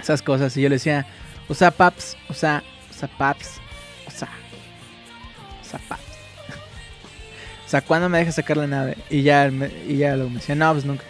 [0.00, 0.56] Esas cosas.
[0.56, 1.06] Y yo le decía,
[1.48, 3.60] usa paps, usa, usa paps,
[4.06, 4.28] usa,
[5.62, 6.02] usa paps.
[7.66, 8.96] o sea, ¿cuándo me dejas sacar la nave?
[9.10, 9.50] Y ya,
[9.88, 11.04] y ya lo me decía, no, pues nunca.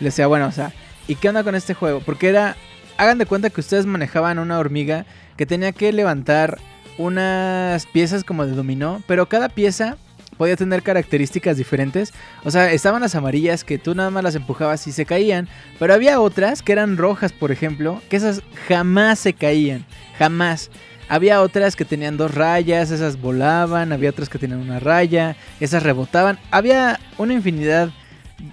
[0.00, 0.72] le decía, bueno, o sea,
[1.06, 2.00] ¿y qué onda con este juego?
[2.00, 2.56] Porque era,
[2.96, 6.58] hagan de cuenta que ustedes manejaban una hormiga que tenía que levantar
[6.96, 9.96] unas piezas como de dominó, pero cada pieza
[10.38, 12.14] podía tener características diferentes.
[12.44, 15.48] O sea, estaban las amarillas que tú nada más las empujabas y se caían.
[15.78, 19.84] Pero había otras que eran rojas, por ejemplo, que esas jamás se caían.
[20.18, 20.70] Jamás.
[21.10, 23.92] Había otras que tenían dos rayas, esas volaban.
[23.92, 26.38] Había otras que tenían una raya, esas rebotaban.
[26.50, 27.90] Había una infinidad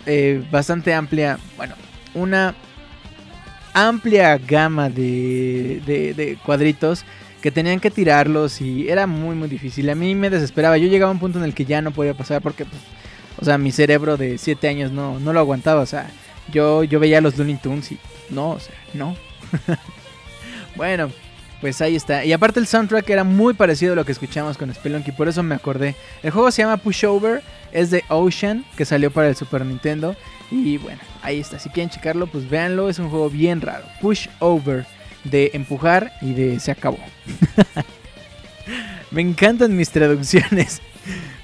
[0.06, 1.38] eh, bastante amplia.
[1.56, 1.76] Bueno,
[2.14, 2.56] una
[3.74, 7.06] amplia gama de, de, de cuadritos
[7.46, 9.88] que tenían que tirarlos y era muy muy difícil.
[9.92, 10.80] A mí me desesperaba.
[10.80, 12.82] Yo llegaba a un punto en el que ya no podía pasar porque, pues,
[13.40, 15.82] o sea, mi cerebro de 7 años no, no lo aguantaba.
[15.82, 16.10] O sea,
[16.52, 18.00] yo, yo veía los Looney Tunes y
[18.32, 19.16] no, o sea, no.
[20.76, 21.12] bueno,
[21.62, 22.26] pues ahí está.
[22.26, 25.44] Y aparte el soundtrack era muy parecido a lo que escuchamos con Spelunky, por eso
[25.44, 25.94] me acordé.
[26.24, 30.16] El juego se llama Pushover, es de Ocean, que salió para el Super Nintendo.
[30.50, 31.60] Y bueno, ahí está.
[31.60, 32.90] Si quieren checarlo, pues véanlo.
[32.90, 33.86] Es un juego bien raro.
[34.02, 34.88] Pushover
[35.26, 37.00] de empujar y de se acabó.
[39.12, 40.82] Me encantan mis traducciones.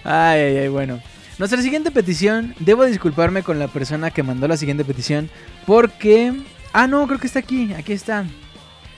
[0.04, 1.00] Ay, ay, ay, bueno.
[1.38, 5.30] Nuestra siguiente petición, debo disculparme con la persona que mandó la siguiente petición
[5.66, 6.34] porque...
[6.74, 8.26] Ah, no, creo que está aquí, aquí está.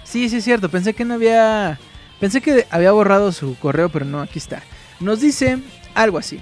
[0.03, 1.79] Sí, sí es cierto, pensé que no había...
[2.19, 4.61] Pensé que había borrado su correo, pero no, aquí está.
[4.99, 5.59] Nos dice
[5.95, 6.39] algo así.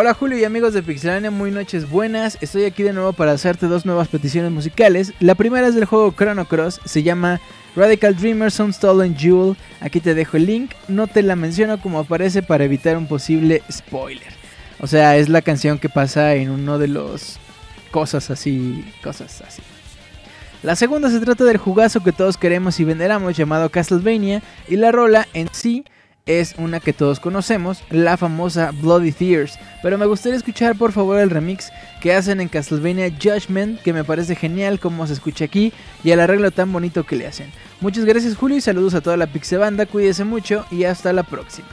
[0.00, 2.38] Hola Julio y amigos de Pixelania, muy noches buenas.
[2.40, 5.12] Estoy aquí de nuevo para hacerte dos nuevas peticiones musicales.
[5.18, 7.40] La primera es del juego Chrono Cross, se llama
[7.74, 9.56] Radical Dreamer Stolen Jewel.
[9.80, 13.60] Aquí te dejo el link, no te la menciono como aparece para evitar un posible
[13.68, 14.32] spoiler.
[14.78, 17.40] O sea, es la canción que pasa en uno de los
[17.90, 19.62] cosas así, cosas así.
[20.62, 24.92] La segunda se trata del jugazo que todos queremos y veneramos llamado Castlevania y la
[24.92, 25.84] rola en sí
[26.28, 29.58] es una que todos conocemos, la famosa Bloody Tears.
[29.82, 31.72] Pero me gustaría escuchar por favor el remix
[32.02, 35.72] que hacen en Castlevania Judgment, que me parece genial como se escucha aquí
[36.04, 37.50] y el arreglo tan bonito que le hacen.
[37.80, 41.68] Muchas gracias Julio y saludos a toda la Pixebanda, cuídese mucho y hasta la próxima.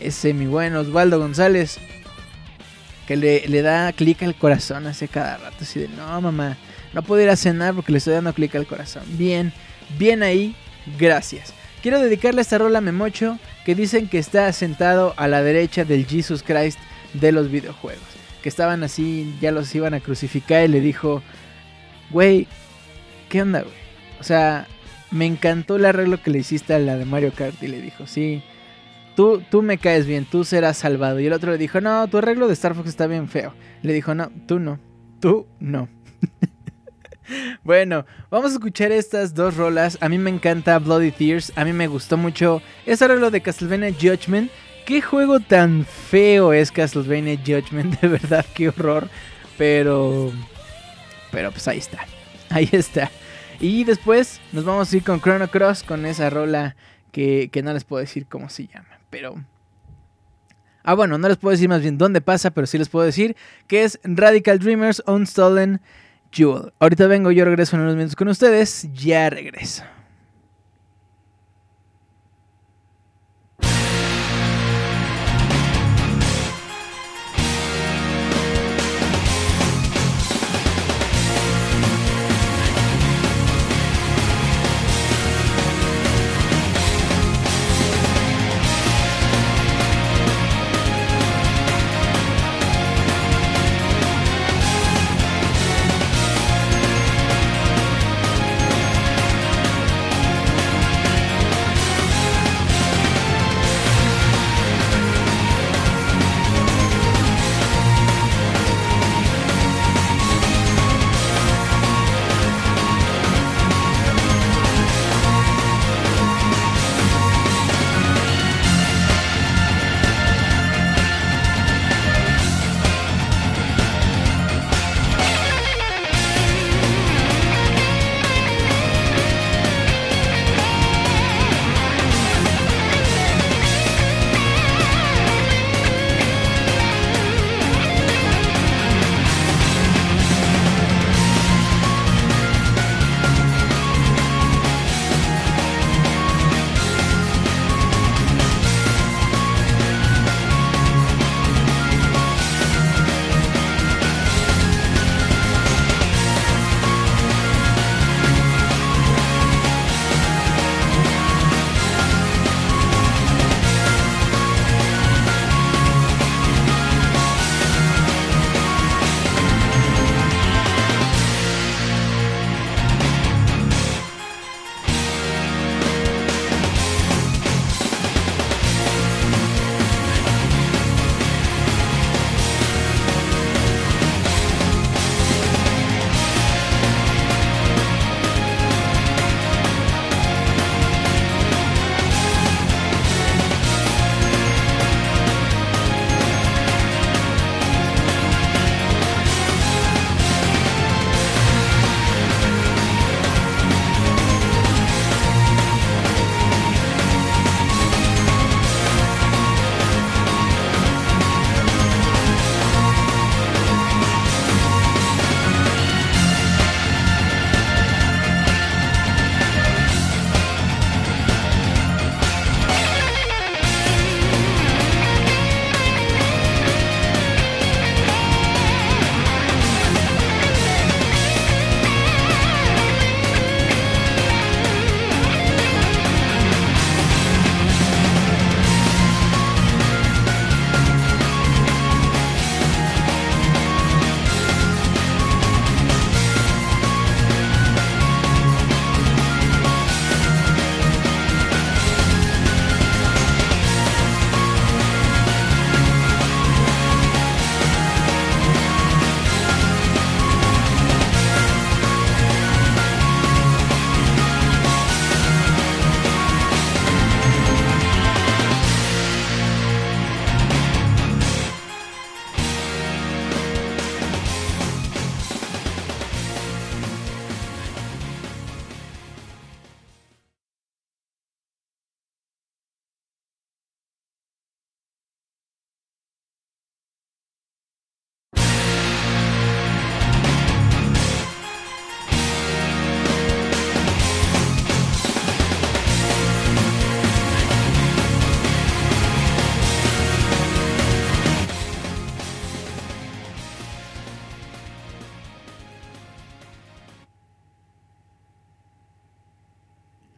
[0.00, 1.78] Ese mi buen Osvaldo González,
[3.06, 6.56] que le, le da clic al corazón hace cada rato, así de no mamá,
[6.92, 9.04] no puedo ir a cenar porque le estoy dando clic al corazón.
[9.10, 9.52] Bien,
[9.96, 10.56] bien ahí,
[10.98, 11.54] gracias.
[11.82, 16.06] Quiero dedicarle esta rola a Memocho, que dicen que está sentado a la derecha del
[16.06, 16.78] Jesus Christ
[17.14, 18.02] de los videojuegos.
[18.42, 21.22] Que estaban así, ya los iban a crucificar y le dijo,
[22.10, 22.46] güey,
[23.28, 23.74] ¿qué onda, güey?
[24.20, 24.66] O sea,
[25.10, 28.06] me encantó el arreglo que le hiciste a la de Mario Kart y le dijo,
[28.06, 28.42] sí,
[29.14, 31.20] tú, tú me caes bien, tú serás salvado.
[31.20, 33.54] Y el otro le dijo, no, tu arreglo de Star Fox está bien feo.
[33.82, 34.78] Le dijo, no, tú no,
[35.20, 35.88] tú no.
[37.62, 39.98] Bueno, vamos a escuchar estas dos rolas.
[40.00, 41.52] A mí me encanta Bloody Tears.
[41.56, 44.50] A mí me gustó mucho ese arreglo de Castlevania Judgment.
[44.84, 49.08] Qué juego tan feo es Castlevania Judgment, de verdad, qué horror.
[49.58, 50.32] Pero.
[51.32, 52.06] Pero pues ahí está.
[52.50, 53.10] Ahí está.
[53.58, 56.76] Y después nos vamos a ir con Chrono Cross, con esa rola
[57.10, 59.00] que, que no les puedo decir cómo se llama.
[59.10, 59.34] Pero.
[60.84, 63.34] Ah, bueno, no les puedo decir más bien dónde pasa, pero sí les puedo decir
[63.66, 65.80] que es Radical Dreamers Unstolen
[66.78, 68.88] Ahorita vengo, yo regreso en unos minutos con ustedes.
[68.92, 69.84] Ya regreso.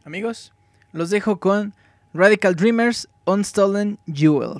[0.09, 0.53] Amigos,
[0.91, 1.75] los dejo con
[2.15, 4.57] Radical Dreamers Unstolen Jewel.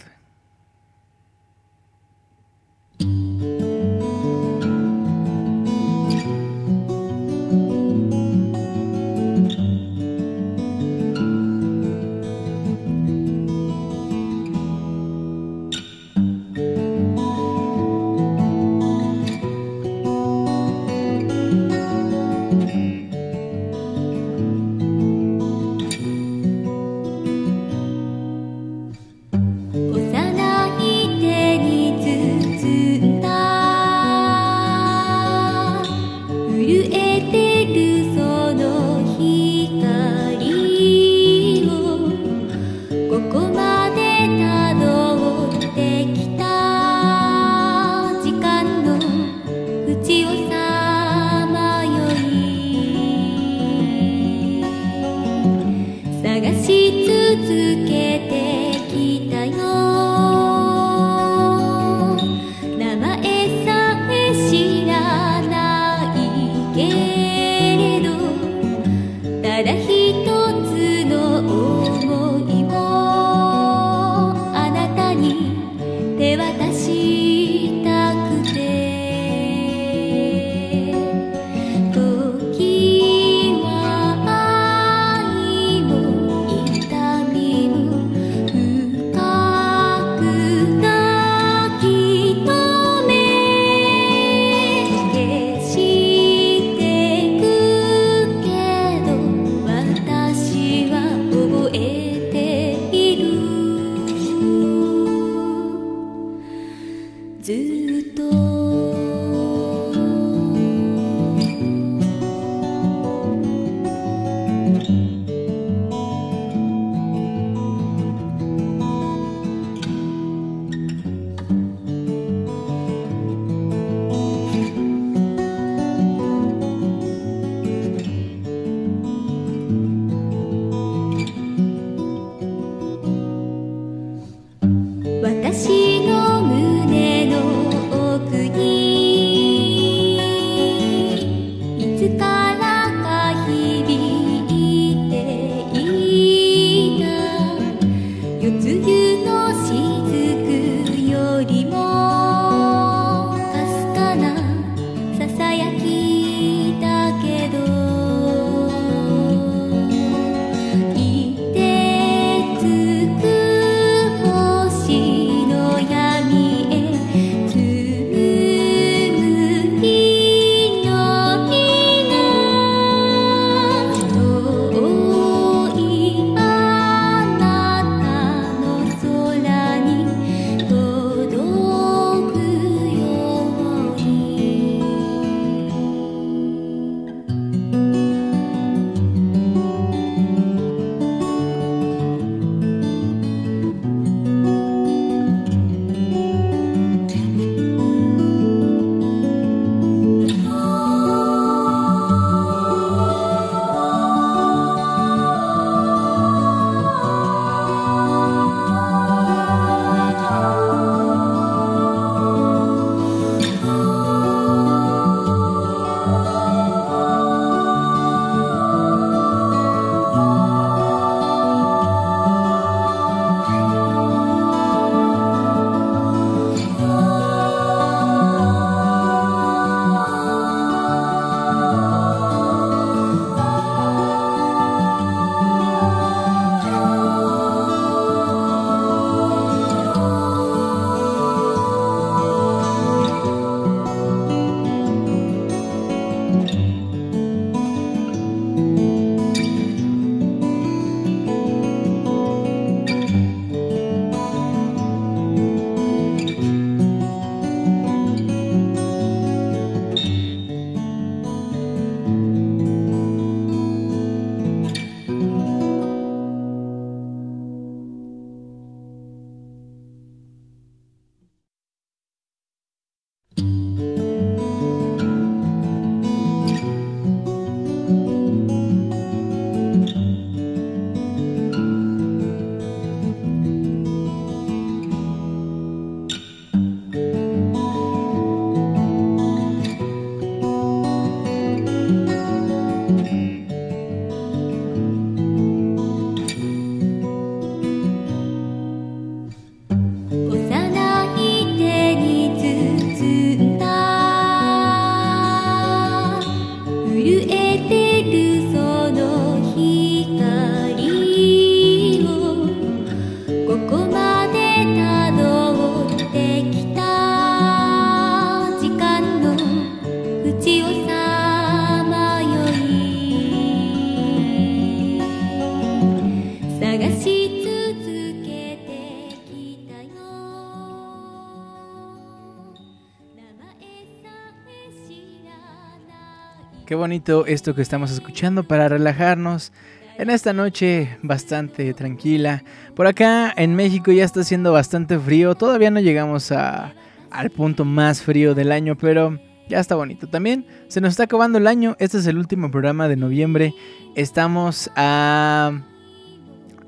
[336.79, 339.51] Bonito esto que estamos escuchando para relajarnos
[339.97, 342.43] en esta noche bastante tranquila.
[342.73, 345.35] Por acá en México ya está haciendo bastante frío.
[345.35, 346.73] Todavía no llegamos a,
[347.11, 349.19] al punto más frío del año, pero
[349.49, 350.07] ya está bonito.
[350.07, 351.75] También se nos está acabando el año.
[351.79, 353.53] Este es el último programa de noviembre.
[353.95, 355.51] Estamos a,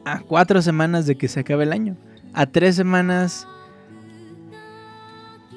[0.03, 1.95] a cuatro semanas de que se acabe el año.
[2.33, 3.47] A tres semanas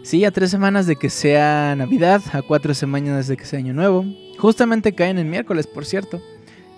[0.05, 3.73] Sí, a tres semanas de que sea Navidad, a cuatro semanas de que sea Año
[3.73, 4.05] Nuevo.
[4.39, 6.21] Justamente caen en miércoles, por cierto.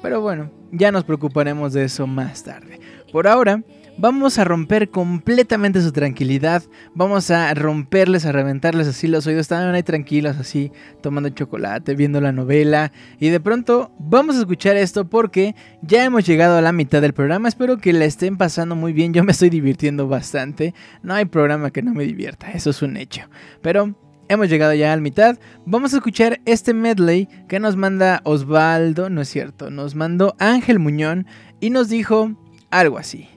[0.01, 2.79] Pero bueno, ya nos preocuparemos de eso más tarde.
[3.11, 3.65] Por ahora,
[3.99, 6.63] vamos a romper completamente su tranquilidad.
[6.95, 9.43] Vamos a romperles, a reventarles así los oídos.
[9.43, 12.93] Estaban ahí tranquilos, así, tomando chocolate, viendo la novela.
[13.19, 17.15] Y de pronto vamos a escuchar esto porque ya hemos llegado a la mitad del
[17.15, 17.49] programa.
[17.49, 19.13] Espero que la estén pasando muy bien.
[19.13, 20.75] Yo me estoy divirtiendo bastante.
[21.03, 23.23] No hay programa que no me divierta, eso es un hecho.
[23.63, 23.95] Pero
[24.29, 25.39] Hemos llegado ya a la mitad.
[25.67, 30.81] Vamos a escuchar este medley que nos manda Osvaldo, no es cierto, nos mandó Ángel
[30.81, 31.29] Muñón
[31.61, 32.33] y nos dijo
[32.71, 33.29] algo así.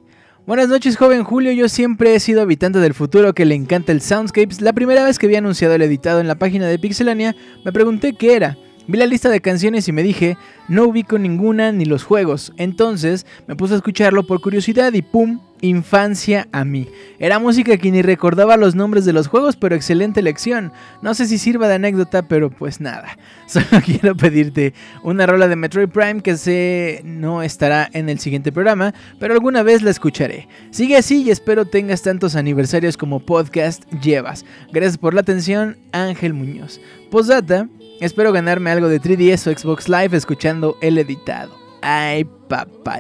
[0.49, 1.51] Buenas noches, joven Julio.
[1.51, 4.61] Yo siempre he sido habitante del futuro que le encanta el Soundscapes.
[4.61, 8.13] La primera vez que vi anunciado el editado en la página de Pixelania, me pregunté
[8.13, 8.57] qué era.
[8.89, 10.35] Vi la lista de canciones y me dije,
[10.67, 12.53] no ubico ninguna ni los juegos.
[12.57, 15.41] Entonces me puse a escucharlo por curiosidad y ¡pum!
[15.61, 16.87] Infancia a mí.
[17.19, 20.71] Era música que ni recordaba los nombres de los juegos, pero excelente lección.
[21.03, 23.15] No sé si sirva de anécdota, pero pues nada.
[23.45, 24.73] Solo quiero pedirte
[25.03, 29.61] una rola de Metroid Prime que sé no estará en el siguiente programa, pero alguna
[29.61, 30.47] vez la escucharé.
[30.71, 34.45] Sigue así y espero tengas tantos aniversarios como podcast llevas.
[34.71, 36.81] Gracias por la atención, Ángel Muñoz.
[37.11, 37.67] Posdata,
[37.99, 41.57] espero ganarme algo de 3DS o Xbox Live escuchando el editado.
[41.81, 42.99] Ay, papá.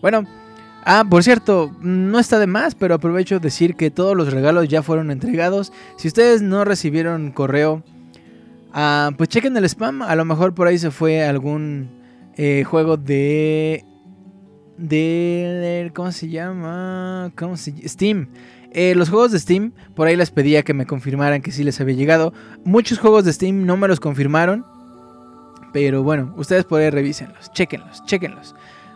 [0.00, 0.24] Bueno,
[0.84, 4.68] Ah, por cierto, no está de más, pero aprovecho de decir que todos los regalos
[4.68, 5.72] ya fueron entregados.
[5.96, 7.82] Si ustedes no recibieron correo,
[8.72, 10.02] ah, pues chequen el spam.
[10.02, 11.90] A lo mejor por ahí se fue algún
[12.36, 13.84] eh, juego de,
[14.78, 15.92] de...
[15.94, 17.30] ¿Cómo se llama?
[17.36, 18.28] ¿Cómo se Steam.
[18.72, 21.80] Eh, los juegos de Steam, por ahí les pedía que me confirmaran que sí les
[21.80, 22.32] había llegado.
[22.64, 24.64] Muchos juegos de Steam no me los confirmaron.
[25.72, 28.54] Pero bueno, ustedes por ahí revísenlos, chequenlos, chequenlos.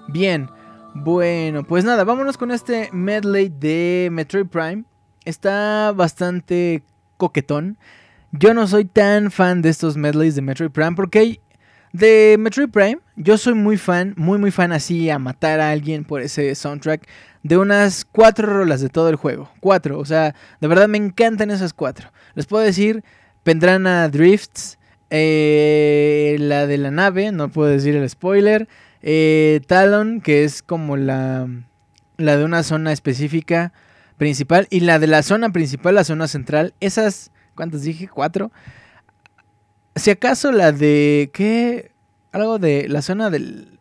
[0.09, 0.49] Bien.
[0.97, 4.85] Bueno, pues nada, vámonos con este medley de Metroid Prime.
[5.25, 6.85] Está bastante
[7.16, 7.79] coquetón.
[8.31, 11.41] Yo no soy tan fan de estos medleys de Metroid Prime porque
[11.93, 16.05] de Metroid Prime yo soy muy fan, muy muy fan así a matar a alguien
[16.05, 17.07] por ese soundtrack
[17.45, 19.51] de unas cuatro rolas de todo el juego.
[19.61, 22.11] Cuatro, o sea, de verdad me encantan esas cuatro.
[22.34, 23.05] Les puedo decir
[23.45, 24.78] Pendrana Drifts,
[25.11, 28.66] eh, la de la nave, no puedo decir el spoiler.
[29.03, 31.47] Eh, Talon, que es como la,
[32.16, 33.74] la de una zona específica
[34.16, 34.66] principal.
[34.70, 36.72] Y la de la zona principal, la zona central.
[36.80, 38.09] Esas, ¿cuántas dije?
[38.09, 38.51] Cuatro.
[39.95, 41.30] Si acaso la de...
[41.34, 41.92] ¿Qué?
[42.32, 43.74] Algo de la zona del...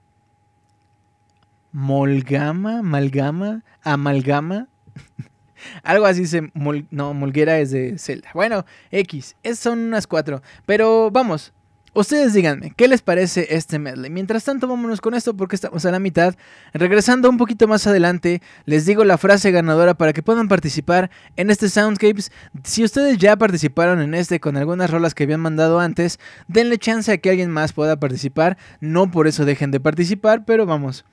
[1.74, 4.68] Molgama, Malgama, Amalgama.
[5.84, 6.52] Algo así se...
[6.92, 8.30] no, Molguera es de Zelda.
[8.34, 9.36] Bueno, X.
[9.44, 10.42] Es, son unas cuatro.
[10.66, 11.52] Pero vamos.
[11.96, 14.10] Ustedes díganme, ¿qué les parece este medley?
[14.10, 16.34] Mientras tanto, vámonos con esto porque estamos a la mitad.
[16.74, 21.52] Regresando un poquito más adelante, les digo la frase ganadora para que puedan participar en
[21.52, 22.32] este Soundscapes.
[22.64, 27.12] Si ustedes ya participaron en este con algunas rolas que habían mandado antes, denle chance
[27.12, 28.58] a que alguien más pueda participar.
[28.80, 31.06] No por eso dejen de participar, pero vamos,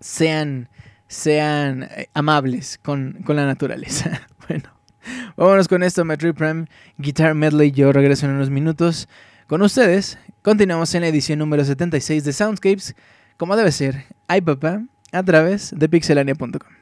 [0.00, 0.68] sean,
[1.06, 4.28] sean eh, amables con, con la naturaleza.
[4.48, 4.70] bueno.
[5.36, 6.66] Vámonos con esto, Metroid Prime
[6.98, 7.70] Guitar Medley.
[7.70, 9.08] Yo regreso en unos minutos.
[9.46, 12.94] Con ustedes, continuamos en la edición número 76 de Soundscapes,
[13.38, 14.82] como debe ser, ay papá,
[15.12, 16.77] a través de pixelania.com.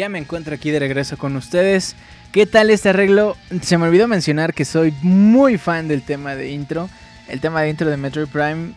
[0.00, 1.94] ya me encuentro aquí de regreso con ustedes.
[2.32, 3.36] ¿Qué tal este arreglo?
[3.60, 6.88] Se me olvidó mencionar que soy muy fan del tema de intro.
[7.28, 8.72] El tema de intro de Metroid Prime,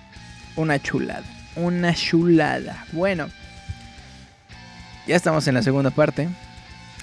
[0.57, 1.23] una chulada.
[1.55, 2.85] Una chulada.
[2.91, 3.29] Bueno,
[5.07, 6.27] ya estamos en la segunda parte.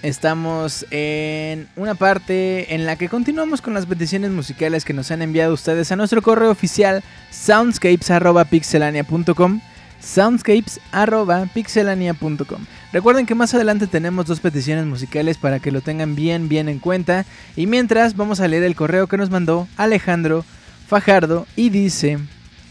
[0.02, 5.22] Estamos en una parte en la que continuamos con las peticiones musicales que nos han
[5.22, 9.60] enviado ustedes a nuestro correo oficial soundscapes.pixelania.com
[10.00, 16.68] soundscapes.pixelania.com Recuerden que más adelante tenemos dos peticiones musicales para que lo tengan bien, bien
[16.68, 17.24] en cuenta.
[17.54, 20.44] Y mientras vamos a leer el correo que nos mandó Alejandro
[20.88, 22.18] Fajardo y dice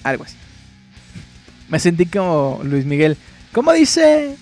[0.04, 0.36] algo así.
[1.70, 3.16] Me sentí como Luis Miguel.
[3.54, 4.36] ¿Cómo dice?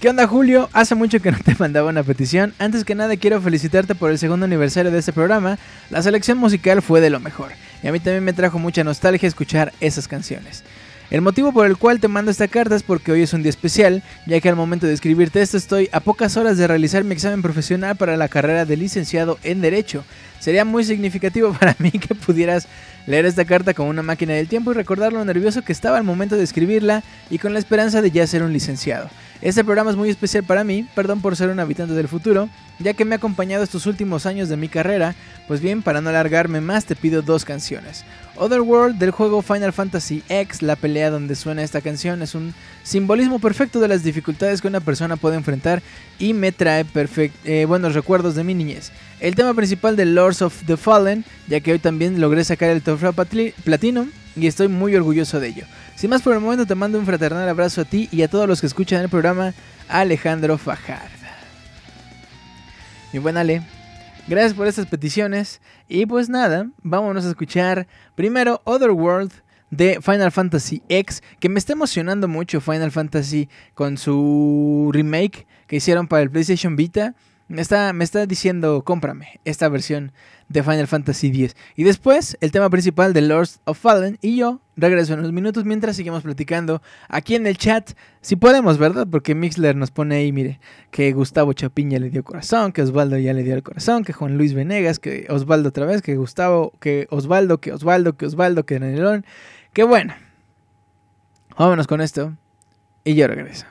[0.00, 0.68] ¿Qué onda Julio?
[0.72, 2.54] Hace mucho que no te mandaba una petición.
[2.58, 5.58] Antes que nada quiero felicitarte por el segundo aniversario de este programa.
[5.90, 7.52] La selección musical fue de lo mejor.
[7.82, 10.64] Y a mí también me trajo mucha nostalgia escuchar esas canciones.
[11.10, 13.48] El motivo por el cual te mando esta carta es porque hoy es un día
[13.48, 17.14] especial, ya que al momento de escribirte esto estoy a pocas horas de realizar mi
[17.14, 20.04] examen profesional para la carrera de licenciado en Derecho.
[20.38, 22.68] Sería muy significativo para mí que pudieras
[23.06, 26.04] leer esta carta con una máquina del tiempo y recordar lo nervioso que estaba al
[26.04, 29.08] momento de escribirla y con la esperanza de ya ser un licenciado.
[29.40, 32.48] Este programa es muy especial para mí, perdón por ser un habitante del futuro,
[32.80, 35.14] ya que me ha acompañado estos últimos años de mi carrera.
[35.46, 38.04] Pues bien, para no alargarme más, te pido dos canciones.
[38.34, 42.52] Otherworld del juego Final Fantasy X, la pelea donde suena esta canción, es un
[42.82, 45.82] simbolismo perfecto de las dificultades que una persona puede enfrentar
[46.18, 46.84] y me trae
[47.44, 48.90] eh, buenos recuerdos de mi niñez.
[49.20, 52.82] El tema principal de Lords of the Fallen, ya que hoy también logré sacar el
[52.82, 55.64] trofeo Platinum y estoy muy orgulloso de ello.
[55.98, 58.46] Sin más por el momento te mando un fraternal abrazo a ti y a todos
[58.46, 59.52] los que escuchan el programa,
[59.88, 61.10] Alejandro Fajarda.
[63.12, 63.62] Mi buen Ale,
[64.28, 69.32] gracias por estas peticiones y pues nada, vámonos a escuchar primero Otherworld
[69.72, 75.78] de Final Fantasy X, que me está emocionando mucho Final Fantasy con su remake que
[75.78, 77.16] hicieron para el PlayStation Vita.
[77.48, 80.12] Me está, me está diciendo, cómprame esta versión
[80.50, 81.56] de Final Fantasy X.
[81.76, 84.18] Y después, el tema principal de Lords of Fallen.
[84.20, 87.92] Y yo regreso en unos minutos mientras seguimos platicando aquí en el chat.
[88.20, 89.06] Si podemos, ¿verdad?
[89.10, 90.60] Porque Mixler nos pone ahí, mire,
[90.90, 94.36] que Gustavo Chapiña le dio corazón, que Osvaldo ya le dio el corazón, que Juan
[94.36, 98.78] Luis Venegas, que Osvaldo otra vez, que Gustavo, que Osvaldo, que Osvaldo, que Osvaldo, que
[98.78, 99.24] Danielón.
[99.72, 100.14] Que bueno.
[101.58, 102.36] Vámonos con esto.
[103.04, 103.64] Y yo regreso.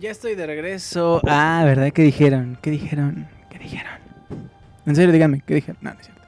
[0.00, 1.20] Ya estoy de regreso.
[1.28, 1.92] Ah, ¿verdad?
[1.92, 2.56] ¿Qué dijeron?
[2.62, 3.28] ¿Qué dijeron?
[3.50, 4.00] ¿Qué dijeron?
[4.86, 5.74] En serio, díganme, ¿qué dije?
[5.82, 6.22] No, no es cierto.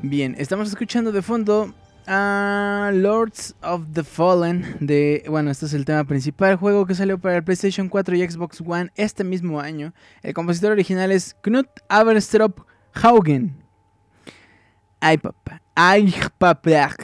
[0.00, 1.74] Bien, estamos escuchando de fondo
[2.06, 7.18] a Lords of the Fallen de, bueno, este es el tema principal, juego que salió
[7.18, 9.92] para el PlayStation 4 y Xbox One este mismo año.
[10.22, 12.60] El compositor original es Knut Aberstrop
[12.94, 13.62] Haugen.
[15.00, 15.60] Ay, papá.
[15.74, 16.96] Ay, papá.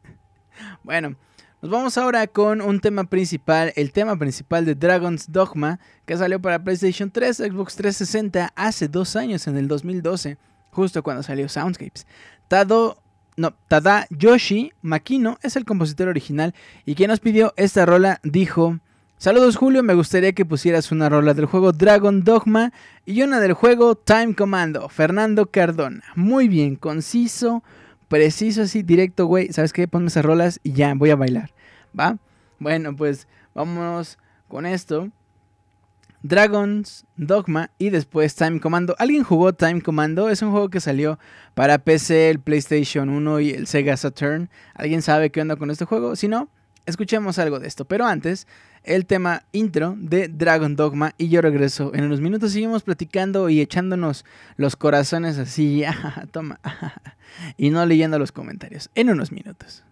[0.82, 1.14] bueno,
[1.60, 6.40] nos vamos ahora con un tema principal, el tema principal de Dragon's Dogma, que salió
[6.40, 10.38] para PlayStation 3, Xbox 360 hace dos años, en el 2012
[10.70, 12.06] justo cuando salió Soundscapes.
[12.46, 12.98] Tado,
[13.36, 16.54] no, Tada Yoshi Makino es el compositor original
[16.86, 18.78] y quien nos pidió esta rola dijo...
[19.20, 22.72] Saludos Julio, me gustaría que pusieras una rola del juego Dragon Dogma
[23.04, 26.04] y una del juego Time Commando, Fernando Cardona.
[26.14, 27.64] Muy bien, conciso,
[28.08, 29.52] preciso así, directo, güey.
[29.52, 29.86] ¿Sabes qué?
[29.86, 31.52] Ponme esas rolas y ya, voy a bailar.
[31.98, 32.18] ¿Va?
[32.58, 34.18] Bueno, pues vamos
[34.48, 35.10] con esto.
[36.22, 38.96] Dragons Dogma y después Time Commando.
[38.98, 40.28] ¿Alguien jugó Time Commando?
[40.30, 41.18] Es un juego que salió
[41.54, 44.50] para PC, el PlayStation 1 y el Sega Saturn.
[44.74, 46.16] ¿Alguien sabe qué onda con este juego?
[46.16, 46.48] Si no,
[46.88, 47.84] escuchemos algo de esto.
[47.84, 48.46] Pero antes,
[48.82, 51.92] el tema intro de Dragon Dogma y yo regreso.
[51.94, 54.24] En unos minutos seguimos platicando y echándonos
[54.56, 55.84] los corazones así,
[56.32, 56.60] toma,
[57.56, 58.90] y no leyendo los comentarios.
[58.94, 59.84] En unos minutos.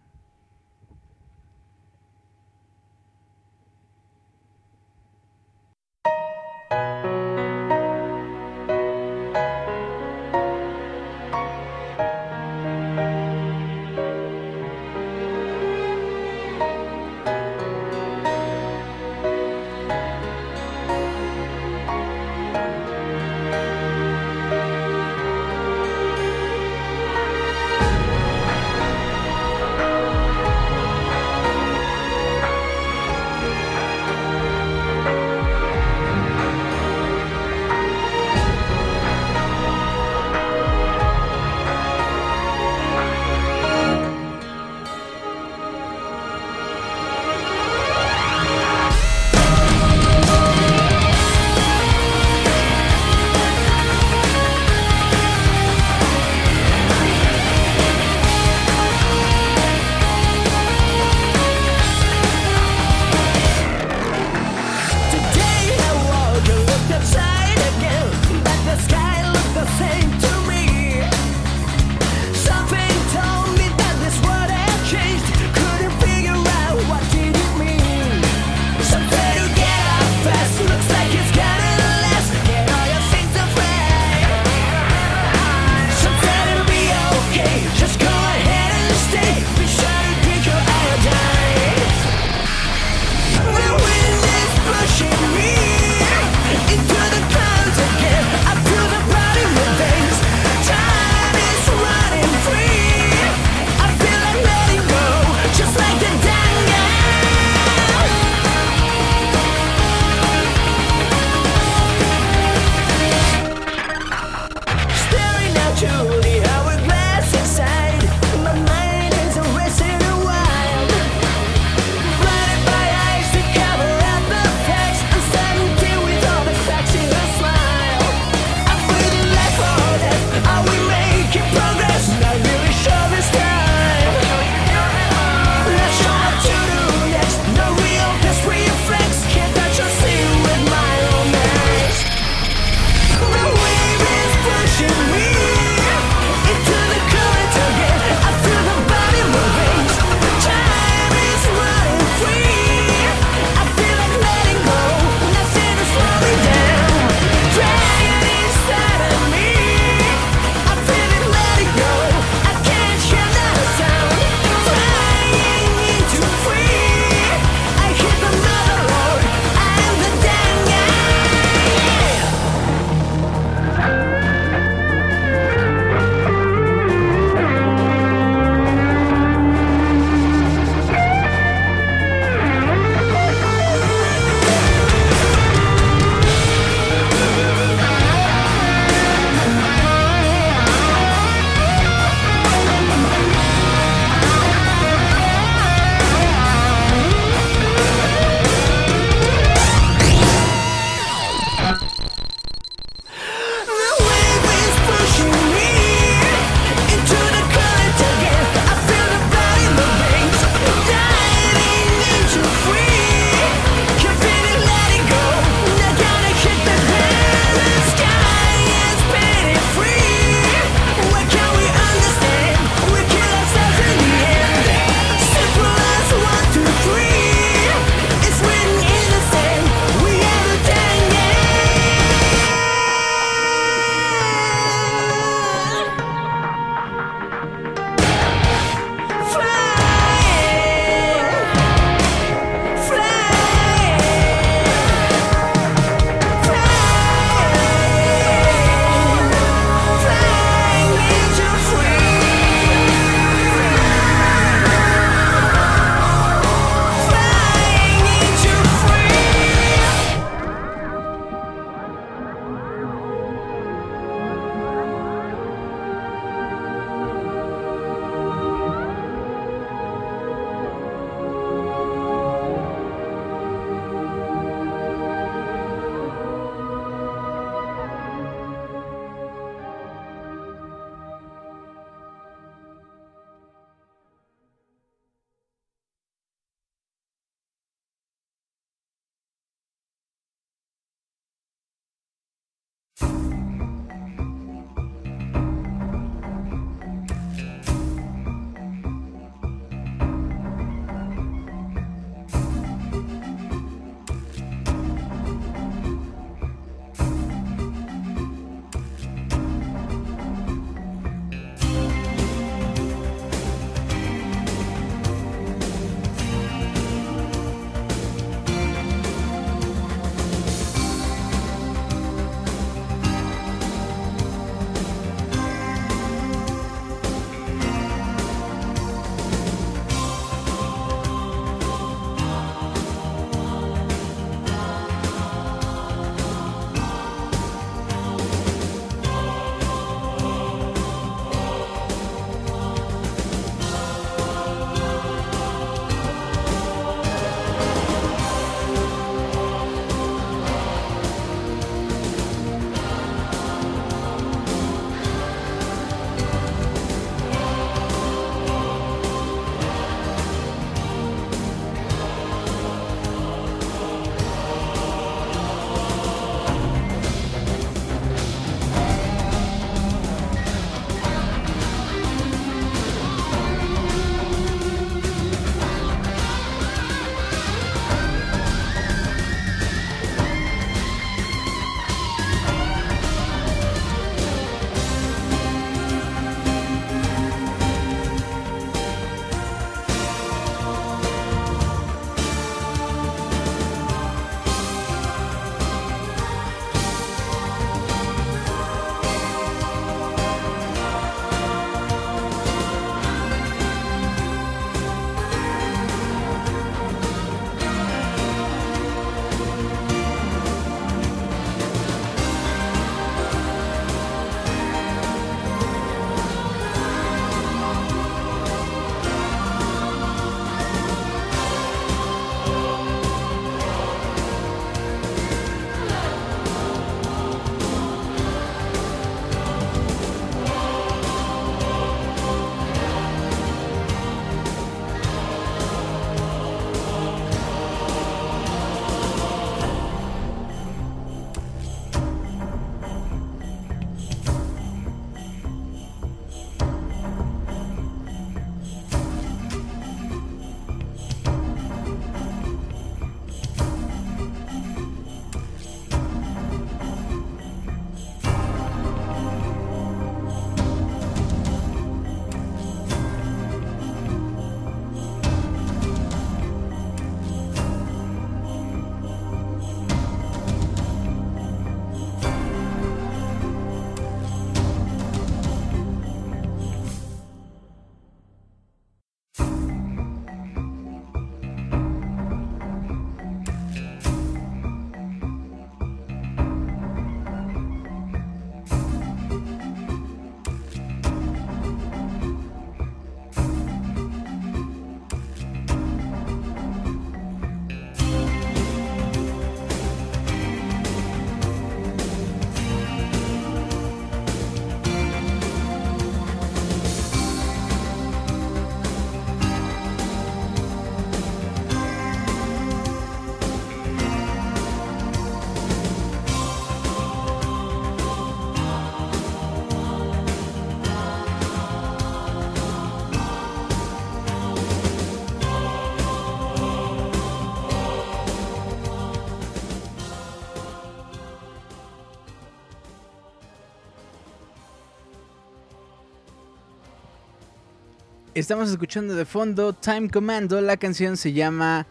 [538.37, 540.61] Estamos escuchando de fondo Time Commando.
[540.61, 541.87] La canción se llama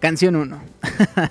[0.00, 0.62] Canción 1.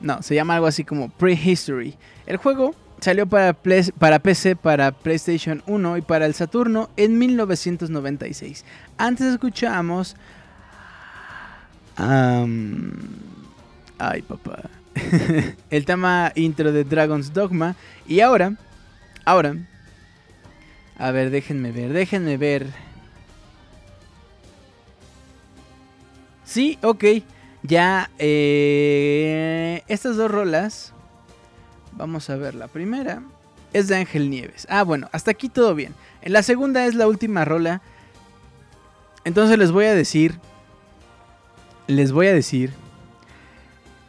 [0.00, 1.94] no, se llama algo así como Prehistory.
[2.24, 8.64] El juego salió para, PC, para PlayStation 1 y para el Saturno en 1996.
[8.96, 10.16] Antes escuchamos...
[11.98, 12.88] ay,
[14.26, 14.70] papá.
[15.68, 17.76] el tema intro de Dragon's Dogma.
[18.08, 18.56] Y ahora,
[19.26, 19.56] ahora
[20.98, 22.72] a ver, déjenme ver, déjenme ver.
[26.44, 27.04] Sí, ok.
[27.62, 30.92] Ya, eh, estas dos rolas.
[31.92, 33.22] Vamos a ver, la primera
[33.72, 34.66] es de Ángel Nieves.
[34.70, 35.94] Ah, bueno, hasta aquí todo bien.
[36.22, 37.82] En la segunda es la última rola.
[39.24, 40.38] Entonces les voy a decir.
[41.86, 42.72] Les voy a decir.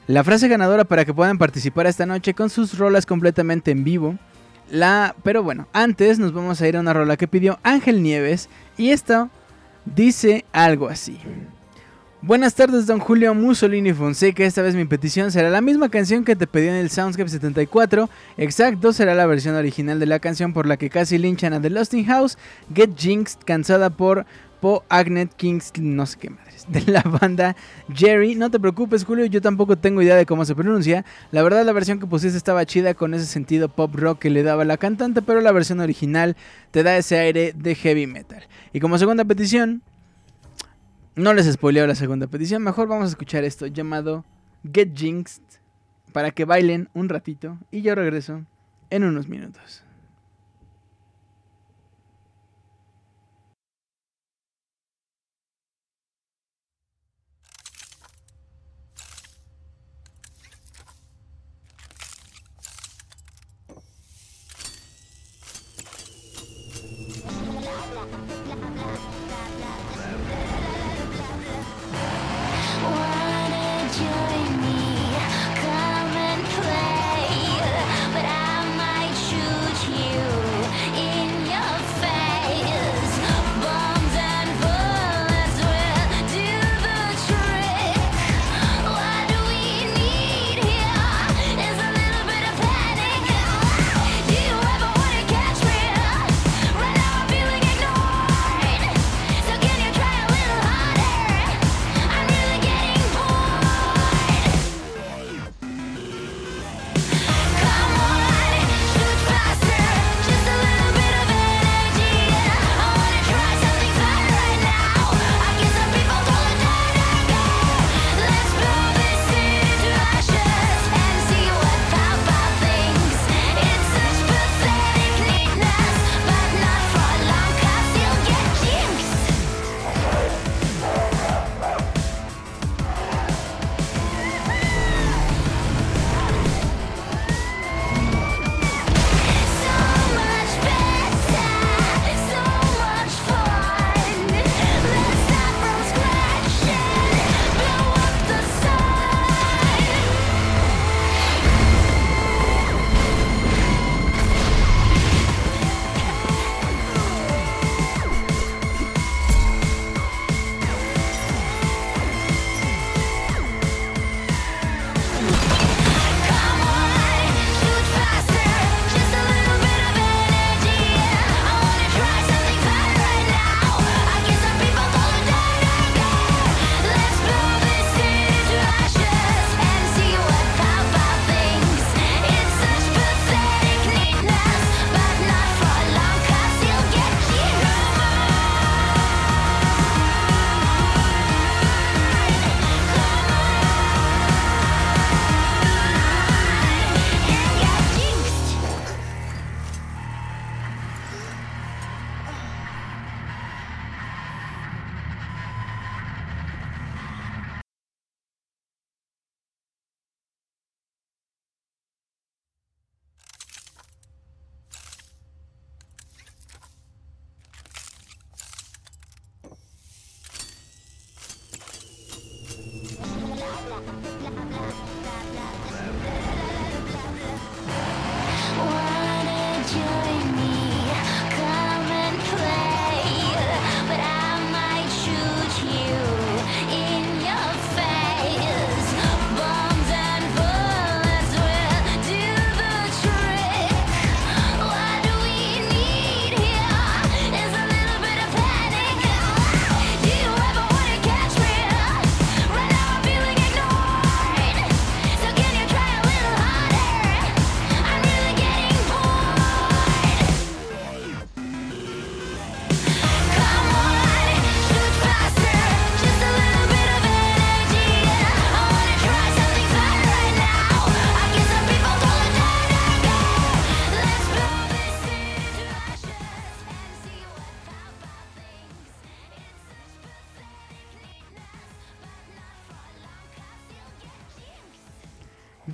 [0.08, 4.18] La frase ganadora para que puedan participar esta noche con sus rolas completamente en vivo.
[4.70, 8.50] La, pero bueno, antes nos vamos a ir a una rola que pidió Ángel Nieves
[8.78, 9.30] y esto
[9.86, 11.20] dice algo así.
[12.28, 14.44] Buenas tardes, don Julio Mussolini Fonseca.
[14.44, 18.10] Esta vez mi petición será la misma canción que te pedí en el Soundscape 74.
[18.38, 21.70] Exacto, será la versión original de la canción por la que casi linchan a The
[21.70, 22.40] Lost in House,
[22.74, 24.26] Get Jinxed, cansada por
[24.60, 27.56] Po Agnet Kings, no sé qué más de la banda
[27.94, 28.36] Jerry.
[28.36, 31.06] No te preocupes, Julio, yo tampoco tengo idea de cómo se pronuncia.
[31.32, 34.44] La verdad, la versión que pusiste estaba chida con ese sentido pop rock que le
[34.44, 36.36] daba la cantante, pero la versión original
[36.72, 38.44] te da ese aire de heavy metal.
[38.74, 39.82] Y como segunda petición,
[41.16, 44.26] no les spoileo la segunda petición, mejor vamos a escuchar esto llamado
[44.74, 45.44] Get Jinxed
[46.12, 48.44] para que bailen un ratito y yo regreso
[48.90, 49.85] en unos minutos.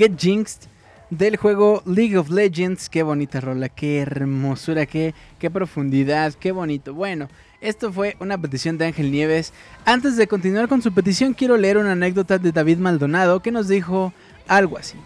[0.01, 0.63] Get Jinxed
[1.11, 2.89] del juego League of Legends.
[2.89, 6.95] Qué bonita rola, qué hermosura, qué, qué profundidad, qué bonito.
[6.95, 7.29] Bueno,
[7.61, 9.53] esto fue una petición de Ángel Nieves.
[9.85, 13.67] Antes de continuar con su petición, quiero leer una anécdota de David Maldonado que nos
[13.67, 14.11] dijo
[14.47, 14.97] algo así.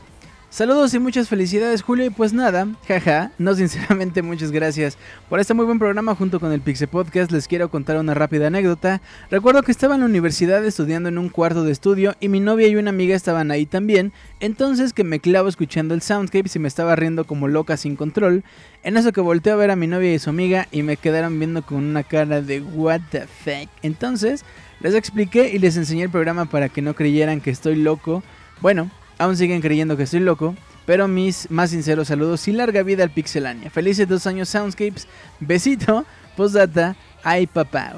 [0.55, 5.53] Saludos y muchas felicidades Julio y pues nada, jaja, no sinceramente muchas gracias por este
[5.53, 9.01] muy buen programa junto con el Pixel Podcast, les quiero contar una rápida anécdota.
[9.29, 12.69] Recuerdo que estaba en la universidad estudiando en un cuarto de estudio y mi novia
[12.69, 16.69] y una amiga estaban ahí también, entonces que me clavo escuchando el soundscape y me
[16.69, 18.45] estaba riendo como loca sin control,
[18.83, 21.37] en eso que volteé a ver a mi novia y su amiga y me quedaron
[21.37, 23.69] viendo con una cara de what the fuck.
[23.81, 24.45] Entonces
[24.79, 28.23] les expliqué y les enseñé el programa para que no creyeran que estoy loco.
[28.61, 30.55] Bueno, Aún siguen creyendo que estoy loco,
[30.85, 33.69] pero mis más sinceros saludos y larga vida al Pixelania.
[33.69, 35.07] Felices dos años Soundscapes.
[35.39, 36.05] Besito,
[36.35, 37.93] postdata, ay papá.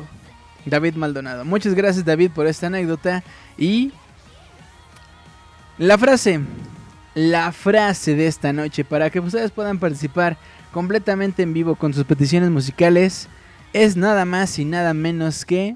[0.66, 1.46] David Maldonado.
[1.46, 3.24] Muchas gracias David por esta anécdota.
[3.58, 3.92] Y
[5.78, 6.42] la frase,
[7.16, 10.38] la frase de esta noche para que ustedes puedan participar
[10.72, 13.28] completamente en vivo con sus peticiones musicales
[13.74, 15.76] es nada más y nada menos que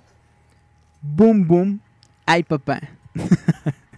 [1.01, 1.81] Boom Boom,
[2.25, 2.81] ay papá.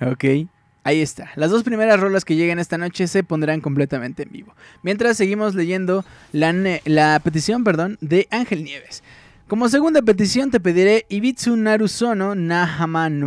[0.00, 0.48] ok.
[0.84, 1.30] Ahí está.
[1.36, 4.54] Las dos primeras rolas que llegan esta noche se pondrán completamente en vivo.
[4.82, 9.02] Mientras seguimos leyendo la, petición perdón, de Ángel Nieves.
[9.48, 13.20] Como segunda petición te pediré Ibitsu Narusono Nahaman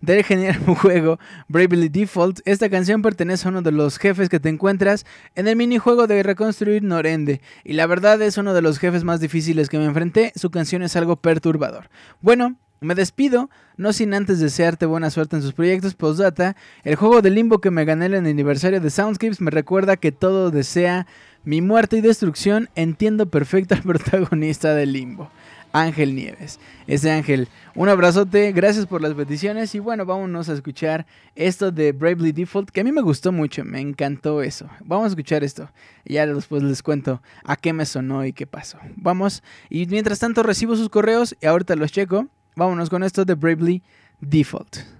[0.00, 1.18] del genial juego
[1.48, 2.40] Bravely Default.
[2.44, 6.22] Esta canción pertenece a uno de los jefes que te encuentras en el minijuego de
[6.22, 7.40] reconstruir Norende.
[7.64, 10.32] Y la verdad es uno de los jefes más difíciles que me enfrenté.
[10.34, 11.88] Su canción es algo perturbador.
[12.20, 15.94] Bueno, me despido, no sin antes desearte buena suerte en sus proyectos.
[15.94, 19.96] Postdata, el juego de limbo que me gané en el aniversario de Soundscapes me recuerda
[19.96, 21.06] que todo desea
[21.44, 22.68] mi muerte y destrucción.
[22.74, 25.30] Entiendo perfecto al protagonista del limbo,
[25.72, 26.60] Ángel Nieves.
[26.86, 31.90] Ese Ángel, un abrazote, gracias por las peticiones y bueno, vámonos a escuchar esto de
[31.92, 34.68] Bravely Default, que a mí me gustó mucho, me encantó eso.
[34.84, 35.68] Vamos a escuchar esto
[36.04, 38.78] y ya después les cuento a qué me sonó y qué pasó.
[38.94, 42.28] Vamos, y mientras tanto recibo sus correos y ahorita los checo.
[42.58, 43.84] Vámonos con esto de Bravely
[44.20, 44.97] Default.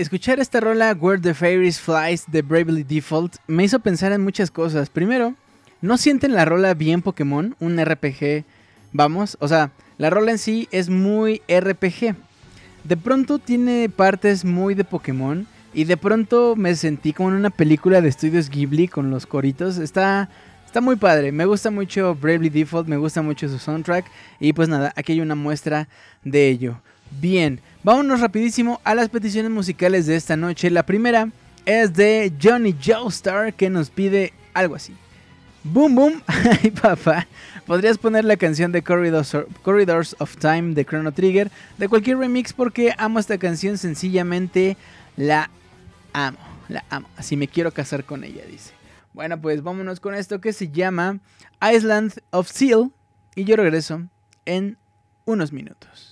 [0.00, 4.50] Escuchar esta rola Where the Fairies Flies de Bravely Default me hizo pensar en muchas
[4.50, 4.88] cosas.
[4.88, 5.34] Primero,
[5.82, 7.54] ¿no sienten la rola bien Pokémon?
[7.60, 8.44] Un RPG,
[8.92, 12.14] vamos, o sea, la rola en sí es muy RPG.
[12.84, 17.50] De pronto tiene partes muy de Pokémon y de pronto me sentí como en una
[17.50, 19.76] película de estudios Ghibli con los coritos.
[19.76, 20.30] Está
[20.70, 24.06] Está muy padre, me gusta mucho Bravely Default, me gusta mucho su soundtrack
[24.38, 25.88] y pues nada, aquí hay una muestra
[26.22, 26.80] de ello.
[27.20, 30.70] Bien, vámonos rapidísimo a las peticiones musicales de esta noche.
[30.70, 31.28] La primera
[31.64, 34.94] es de Johnny Joestar que nos pide algo así.
[35.62, 36.22] Boom Boom,
[36.62, 37.26] ay papá,
[37.66, 42.54] podrías poner la canción de Corridors, Corridors of Time de Chrono Trigger de cualquier remix
[42.54, 44.78] porque amo esta canción, sencillamente
[45.16, 45.50] la
[46.14, 46.38] amo,
[46.68, 48.72] la amo, así me quiero casar con ella, dice.
[49.12, 51.18] Bueno, pues vámonos con esto que se llama
[51.60, 52.90] Island of Seal
[53.34, 54.02] y yo regreso
[54.46, 54.78] en
[55.26, 56.09] unos minutos.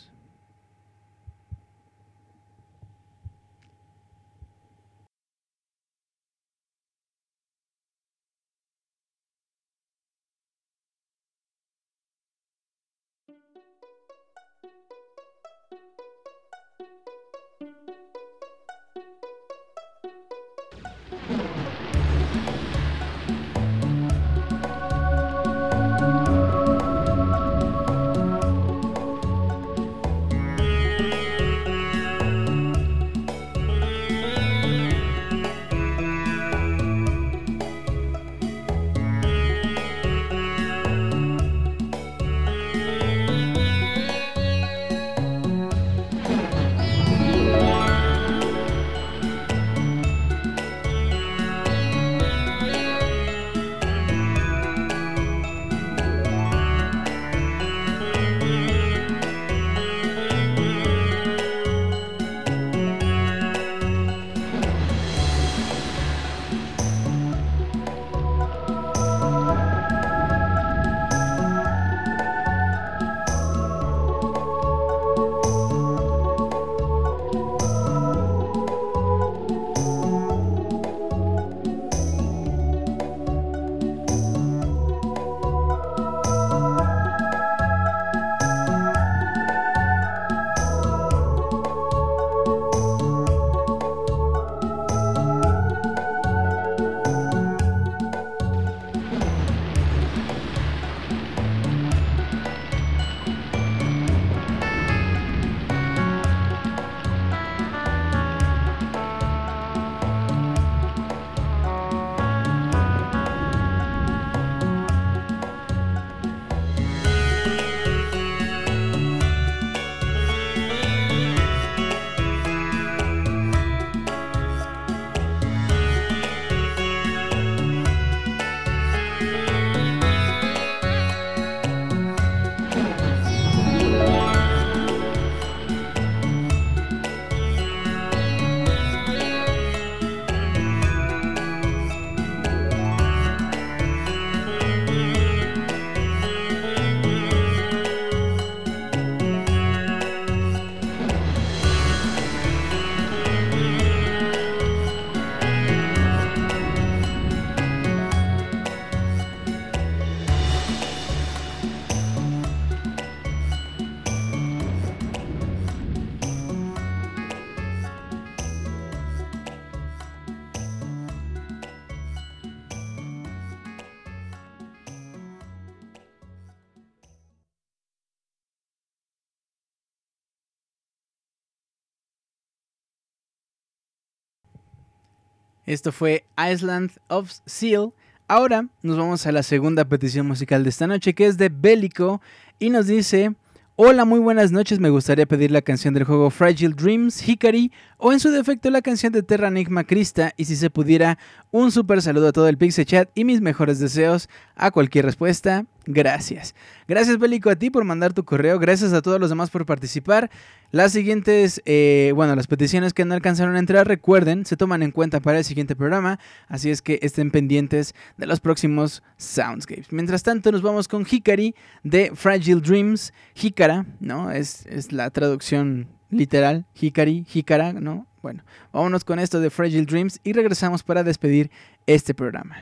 [185.68, 187.92] Esto fue Island of Seal.
[188.26, 192.22] Ahora nos vamos a la segunda petición musical de esta noche, que es de Bélico,
[192.58, 193.34] y nos dice...
[193.80, 194.80] Hola, muy buenas noches.
[194.80, 198.82] Me gustaría pedir la canción del juego Fragile Dreams, Hikari, o en su defecto la
[198.82, 200.32] canción de Terra Enigma Crista.
[200.36, 201.16] Y si se pudiera,
[201.52, 205.66] un super saludo a todo el Pixie Chat y mis mejores deseos a cualquier respuesta.
[205.86, 206.54] Gracias.
[206.86, 208.58] Gracias, Bélico, a ti por mandar tu correo.
[208.58, 210.30] Gracias a todos los demás por participar.
[210.70, 214.90] Las siguientes, eh, bueno, las peticiones que no alcanzaron a entrar, recuerden, se toman en
[214.90, 216.18] cuenta para el siguiente programa.
[216.46, 219.90] Así es que estén pendientes de los próximos Soundscapes.
[219.90, 223.14] Mientras tanto, nos vamos con Hikari de Fragile Dreams.
[223.34, 224.30] Hikara, ¿no?
[224.30, 226.66] Es, es la traducción literal.
[226.78, 228.06] Hikari, Hikara, ¿no?
[228.20, 231.50] Bueno, vámonos con esto de Fragile Dreams y regresamos para despedir
[231.86, 232.56] este programa.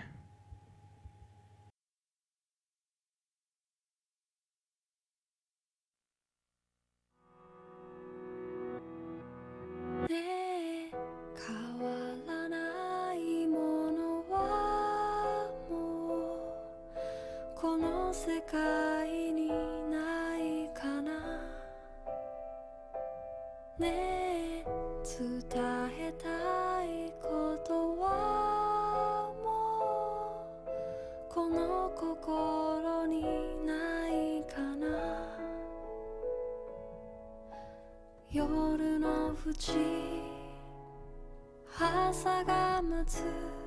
[18.16, 19.48] 世界に
[19.90, 21.12] ないかな。
[23.78, 24.64] ねえ
[25.04, 25.44] 伝
[26.00, 33.22] えたいことはもうこの心に
[33.66, 35.36] ないかな。
[38.32, 39.74] 夜の淵
[41.78, 43.65] 朝が待つ。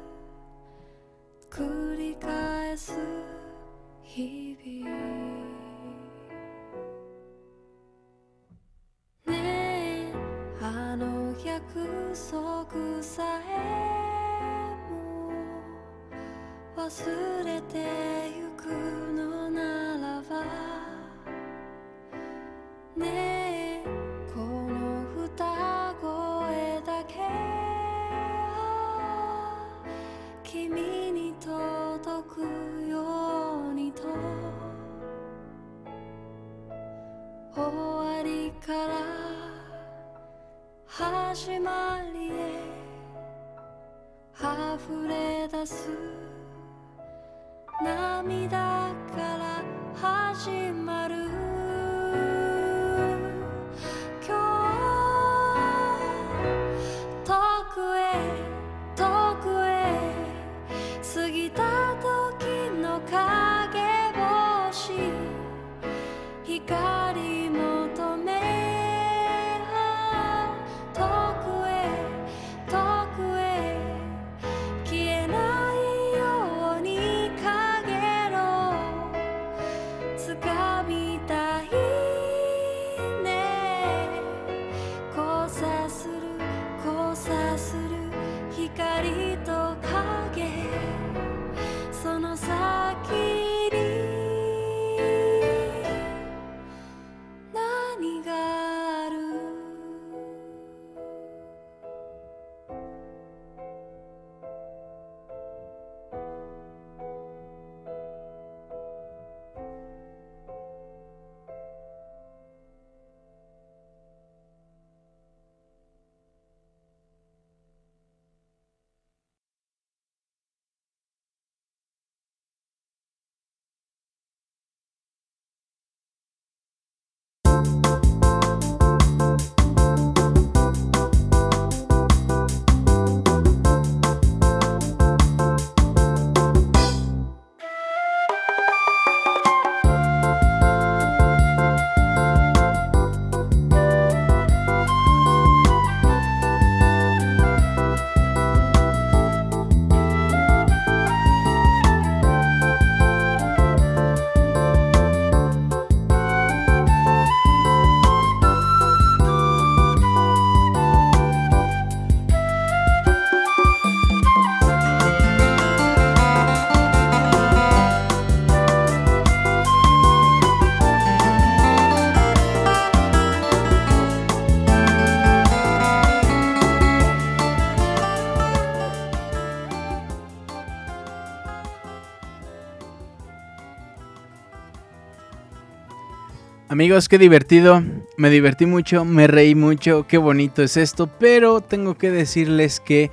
[186.80, 187.84] Amigos, qué divertido,
[188.16, 193.12] me divertí mucho, me reí mucho, qué bonito es esto, pero tengo que decirles que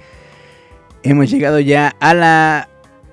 [1.02, 2.68] hemos llegado ya a la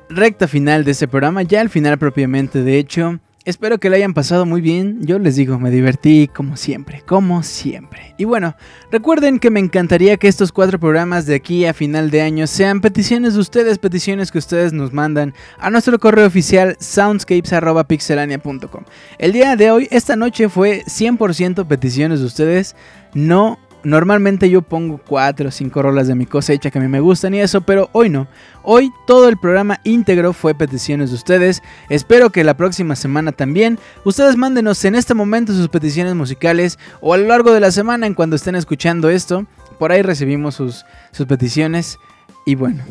[0.10, 3.20] recta final de este programa, ya al final propiamente, de hecho.
[3.46, 5.00] Espero que lo hayan pasado muy bien.
[5.02, 8.16] Yo les digo, me divertí como siempre, como siempre.
[8.18, 8.56] Y bueno,
[8.90, 12.80] recuerden que me encantaría que estos cuatro programas de aquí a final de año sean
[12.80, 18.86] peticiones de ustedes, peticiones que ustedes nos mandan a nuestro correo oficial soundscapes.pixelania.com.
[19.18, 22.78] El día de hoy, esta noche fue 100% peticiones de ustedes.
[23.14, 27.02] No Normalmente yo pongo 4 o 5 rolas de mi cosecha que a mí me
[27.02, 28.28] gustan y eso, pero hoy no.
[28.64, 31.62] Hoy todo el programa íntegro fue peticiones de ustedes.
[31.90, 33.78] Espero que la próxima semana también.
[34.06, 38.08] Ustedes mándenos en este momento sus peticiones musicales o a lo largo de la semana
[38.08, 39.46] en cuando estén escuchando esto.
[39.80, 42.00] Por ahí recibimos sus, sus peticiones.
[42.46, 42.84] Y bueno,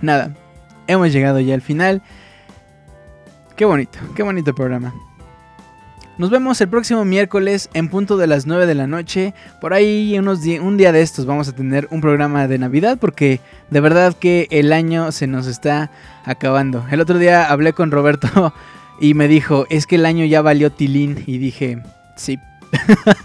[0.00, 0.34] nada,
[0.86, 2.02] hemos llegado ya al final.
[3.54, 4.94] Qué bonito, qué bonito programa.
[6.18, 9.34] Nos vemos el próximo miércoles en punto de las 9 de la noche.
[9.60, 13.40] Por ahí unos un día de estos vamos a tener un programa de Navidad porque
[13.70, 15.90] de verdad que el año se nos está
[16.24, 16.86] acabando.
[16.90, 18.54] El otro día hablé con Roberto
[19.00, 21.82] y me dijo, es que el año ya valió tilín y dije,
[22.16, 22.38] sí.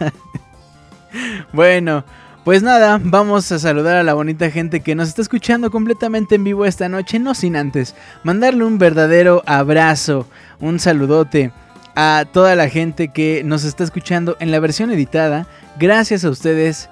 [1.54, 2.04] bueno,
[2.44, 6.44] Pues nada, vamos a saludar a la bonita gente que nos está escuchando completamente en
[6.44, 10.28] vivo esta noche, no sin antes mandarle un verdadero abrazo,
[10.60, 11.52] un saludote
[11.96, 15.48] a toda la gente que nos está escuchando en la versión editada.
[15.80, 16.90] Gracias a ustedes,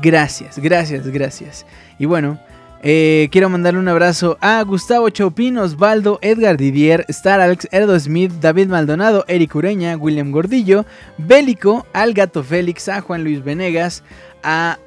[0.00, 1.66] gracias, gracias, gracias.
[1.98, 2.38] Y bueno,
[2.84, 8.32] eh, quiero mandarle un abrazo a Gustavo Chopin, Osvaldo, Edgar Didier, Star Alex, Erdo Smith,
[8.40, 10.84] David Maldonado, Eric Ureña, William Gordillo,
[11.16, 14.02] Bélico, al Gato Félix, a Juan Luis Venegas,
[14.42, 14.78] a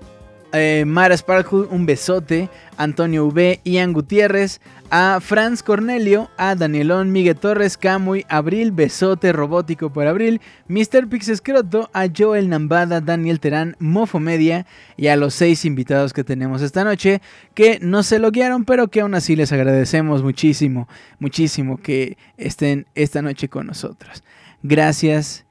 [0.53, 7.35] eh, Mara Sparkle, un besote, Antonio V, Ian Gutiérrez, a Franz Cornelio, a Danielón, Miguel
[7.35, 11.07] Torres, Camuy, Abril, besote robótico por Abril, Mr.
[11.09, 14.65] Pix Escroto, a Joel Nambada, Daniel Terán, Mofo Media
[14.95, 17.21] y a los seis invitados que tenemos esta noche
[17.53, 20.87] que no se loguearon, pero que aún así les agradecemos muchísimo,
[21.19, 24.23] muchísimo que estén esta noche con nosotros.
[24.61, 25.45] Gracias,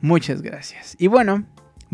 [0.00, 0.96] muchas gracias.
[0.98, 1.44] Y bueno,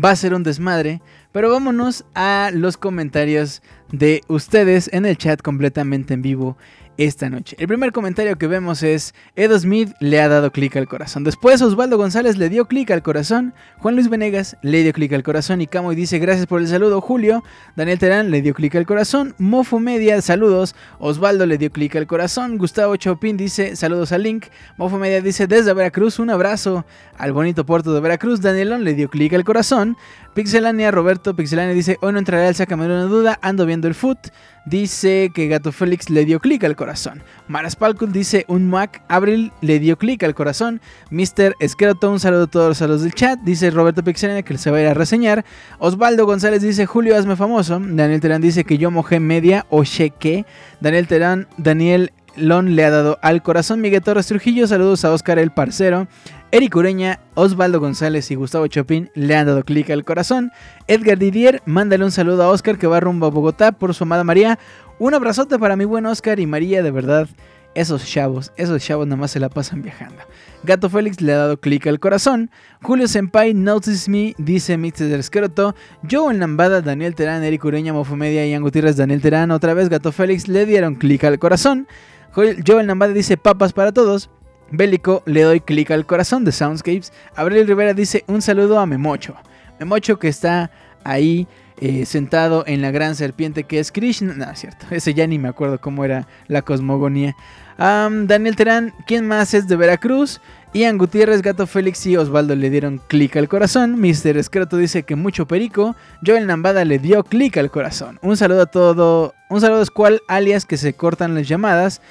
[0.03, 1.01] va a ser un desmadre.
[1.31, 6.57] Pero vámonos a los comentarios de ustedes en el chat completamente en vivo
[6.97, 7.55] esta noche.
[7.59, 11.23] El primer comentario que vemos es Edo Smith le ha dado clic al corazón.
[11.23, 13.53] Después Osvaldo González le dio clic al corazón.
[13.77, 15.61] Juan Luis Venegas le dio clic al corazón.
[15.61, 16.99] Y Camo dice gracias por el saludo.
[16.99, 17.43] Julio.
[17.75, 19.35] Daniel Terán le dio clic al corazón.
[19.37, 20.75] Mofo Media, saludos.
[20.99, 22.57] Osvaldo le dio clic al corazón.
[22.57, 24.47] Gustavo Chopin dice saludos a Link.
[24.77, 26.85] Mofo Media dice desde Veracruz un abrazo
[27.17, 28.41] al bonito puerto de Veracruz.
[28.41, 29.97] Danielón le dio clic al corazón.
[30.37, 33.39] Pixelania, Roberto Pixelania dice hoy no entraré al sácame una duda.
[33.41, 34.19] Ando viendo el foot.
[34.67, 37.23] Dice que Gato Félix le dio clic al corazón.
[37.47, 39.01] Maras Palcul dice un Mac.
[39.07, 40.79] Abril le dio clic al corazón.
[41.09, 41.55] Mr.
[41.67, 43.39] Skeleton, un saludo a todos los del chat.
[43.39, 45.43] Dice Roberto Pixelania que se va a ir a reseñar.
[45.79, 47.79] Osvaldo González dice Julio, hazme famoso.
[47.79, 50.45] Daniel Terán dice que yo mojé media o cheque.
[50.79, 53.81] Daniel Terán, Daniel Lon le ha dado al corazón.
[53.81, 56.07] Miguel Torres Trujillo, saludos a Oscar el Parcero.
[56.51, 60.51] Eric Ureña, Osvaldo González y Gustavo Chopin le han dado clic al corazón.
[60.87, 64.23] Edgar Didier, mándale un saludo a Oscar que va rumbo a Bogotá por su amada
[64.23, 64.57] María.
[64.99, 67.27] Un abrazote para mi buen Oscar y María, de verdad.
[67.75, 70.23] Esos chavos, esos chavos nada más se la pasan viajando.
[70.63, 72.49] Gato Félix le ha dado clic al corazón.
[72.81, 75.75] Julio Senpai, Notice Me, dice Mixer del Escroto.
[76.09, 79.51] Joe en Lambada, Daniel Terán, Eric Ureña, Mofomedia y Gutiérrez, Daniel Terán.
[79.51, 81.87] Otra vez Gato Félix le dieron clic al corazón.
[82.33, 84.29] Joel Nambada dice papas para todos.
[84.69, 87.13] Bélico, le doy clic al corazón de Soundscapes.
[87.35, 89.35] Abril Rivera dice un saludo a Memocho.
[89.79, 90.71] Memocho que está
[91.03, 91.47] ahí
[91.79, 94.33] eh, sentado en la gran serpiente que es Krishna.
[94.33, 97.35] No, es cierto, ese ya ni me acuerdo cómo era la cosmogonía.
[97.77, 100.41] Daniel Terán, ¿quién más es de Veracruz?
[100.73, 103.99] Ian Gutiérrez, Gato Félix y Osvaldo le dieron clic al corazón.
[103.99, 104.37] Mr.
[104.37, 105.95] Escroto dice que mucho perico.
[106.25, 108.19] Joel Nambada le dio clic al corazón.
[108.21, 109.33] Un saludo a todo.
[109.49, 112.01] Un saludo a Squall, alias que se cortan las llamadas.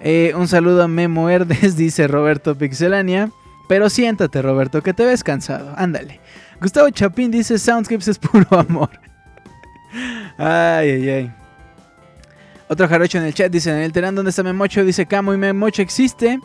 [0.00, 3.30] Eh, un saludo a Memo Herdes, dice Roberto Pixelania.
[3.68, 5.74] Pero siéntate, Roberto, que te ves cansado.
[5.76, 6.20] Ándale.
[6.60, 8.90] Gustavo Chapín dice: Soundscapes es puro amor.
[10.38, 11.32] ay, ay, ay.
[12.68, 14.84] Otro jarocho en el chat dice: Daniel Terán, ¿dónde está Memocho?
[14.84, 16.40] Dice Camo y Memocho existe.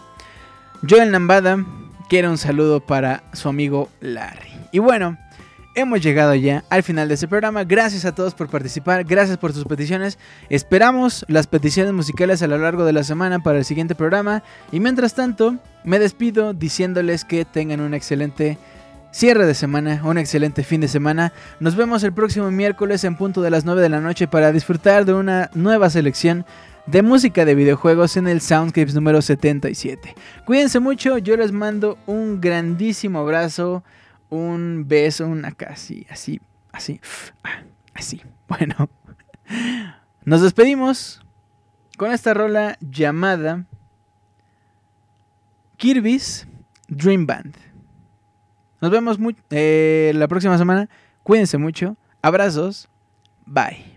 [0.87, 1.65] Joel Nambada
[2.09, 4.51] quiere un saludo para su amigo Larry.
[4.71, 5.17] Y bueno,
[5.75, 7.63] hemos llegado ya al final de este programa.
[7.63, 10.19] Gracias a todos por participar, gracias por sus peticiones.
[10.49, 14.43] Esperamos las peticiones musicales a lo largo de la semana para el siguiente programa.
[14.71, 18.57] Y mientras tanto, me despido diciéndoles que tengan un excelente
[19.11, 21.33] cierre de semana, un excelente fin de semana.
[21.59, 25.05] Nos vemos el próximo miércoles en punto de las 9 de la noche para disfrutar
[25.05, 26.45] de una nueva selección
[26.87, 30.15] de música de videojuegos en el Soundscapes número 77.
[30.45, 33.83] Cuídense mucho, yo les mando un grandísimo abrazo
[34.31, 36.99] un beso, una casi, así, así,
[37.93, 38.21] así.
[38.47, 38.89] Bueno,
[40.25, 41.21] nos despedimos
[41.97, 43.65] con esta rola llamada
[45.77, 46.47] Kirby's
[46.89, 47.70] Dream Band.
[48.81, 49.17] Nos vemos
[49.51, 50.89] eh, la próxima semana.
[51.23, 51.95] Cuídense mucho.
[52.21, 52.89] Abrazos.
[53.45, 53.90] Bye.